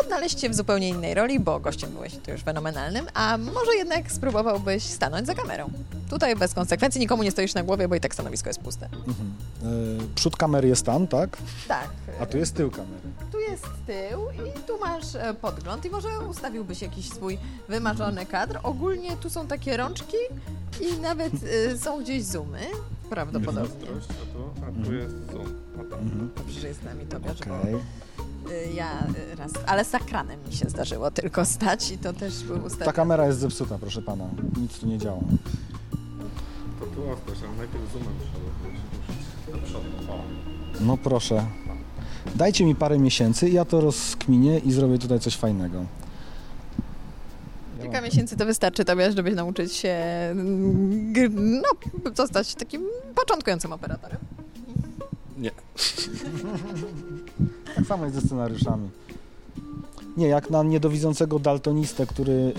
[0.00, 4.12] odnaleźć się w zupełnie innej roli, bo gościem byłeś tu już fenomenalnym, a może jednak
[4.12, 5.70] spróbowałbyś stanąć za kamerą.
[6.10, 8.79] Tutaj bez konsekwencji, nikomu nie stoisz na głowie, bo i tak stanowisko jest puste.
[8.86, 9.34] Mhm.
[9.62, 9.66] E,
[10.14, 11.36] przód kamery jest tam, tak?
[11.68, 11.88] Tak.
[12.20, 13.08] A tu jest tył kamery.
[13.32, 18.58] Tu jest tył i tu masz e, podgląd i może ustawiłbyś jakiś swój wymarzony kadr.
[18.62, 20.16] Ogólnie tu są takie rączki
[20.80, 21.32] i nawet
[21.72, 22.60] e, są gdzieś zoomy,
[23.10, 23.88] prawdopodobnie.
[24.62, 25.46] a tu jest zoom.
[26.36, 27.74] Dobrze, że jest z nami bo Okej.
[27.74, 32.42] y, ja y, raz, ale z ekranem mi się zdarzyło tylko stać i to też
[32.44, 32.92] był Ta ustawiony.
[32.92, 34.24] kamera jest zepsuta, proszę pana.
[34.60, 35.20] Nic tu nie działa.
[37.00, 37.06] Tu
[37.46, 40.12] ale najpierw zoomem trzeba do przodu.
[40.12, 40.22] O.
[40.80, 41.46] No proszę.
[42.34, 45.84] Dajcie mi parę miesięcy i ja to rozkminię i zrobię tutaj coś fajnego.
[47.82, 49.88] Kilka miesięcy to wystarczy Tobiasz, żeby nauczyć się
[50.30, 51.70] mm, no,
[52.14, 52.82] zostać takim
[53.14, 54.18] początkującym operatorem.
[55.38, 55.50] Nie.
[57.76, 58.88] Tak samo jest ze scenariuszami.
[60.16, 62.52] Nie, jak na niedowidzącego daltonistę, który y,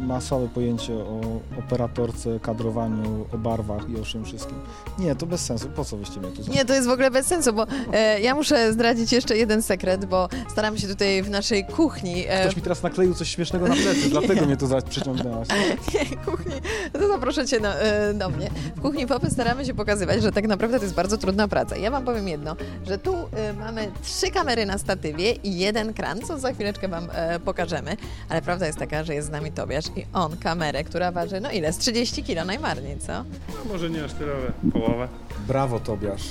[0.00, 1.20] ma słabe pojęcie o
[1.58, 4.58] operatorce, kadrowaniu, o barwach i o czym wszystkim.
[4.98, 5.68] Nie, to bez sensu.
[5.68, 6.52] Po co wyście mnie tu za...
[6.52, 10.04] Nie, to jest w ogóle bez sensu, bo e, ja muszę zdradzić jeszcze jeden sekret,
[10.04, 13.74] bo staramy się tutaj w naszej kuchni e, Ktoś mi teraz nakleił coś śmiesznego na
[13.74, 15.48] plecy, dlatego mnie tu zaraz przyciągnęłaś.
[16.30, 16.54] kuchni,
[16.92, 18.50] to zaproszę cię do, e, do mnie.
[18.76, 21.76] W kuchni Popy staramy się pokazywać, że tak naprawdę to jest bardzo trudna praca.
[21.76, 22.56] Ja wam powiem jedno,
[22.86, 27.08] że tu e, mamy trzy kamery na statywie i jeden kran, co za chwileczkę wam
[27.12, 27.96] e, pokażemy,
[28.28, 31.50] ale prawda jest taka, że jest z nami Tobiasz i on kamerę, która waży, no
[31.50, 33.12] ile, z 30 kilo najmarniej, co?
[33.12, 35.08] No może nie aż tyle, ale połowę.
[35.46, 36.22] Brawo, Tobiasz.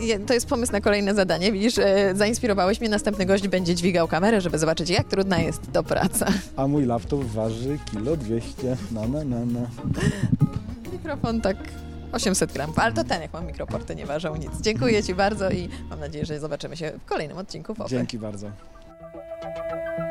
[0.00, 1.52] I to jest pomysł na kolejne zadanie.
[1.52, 5.82] Widzisz, e, zainspirowałeś mnie, następny gość będzie dźwigał kamerę, żeby zobaczyć, jak trudna jest to
[5.82, 6.26] praca.
[6.56, 8.76] A mój laptop waży kilo 200.
[8.90, 9.60] Na, na, na, na.
[10.92, 11.56] Mikrofon tak
[12.12, 14.50] 800 gramów, ale to ten, jak mam mikroporty, nie ważą nic.
[14.60, 17.90] Dziękuję Ci bardzo i mam nadzieję, że zobaczymy się w kolejnym odcinku FOPy.
[17.90, 18.50] Dzięki bardzo.
[19.12, 20.09] Thank you.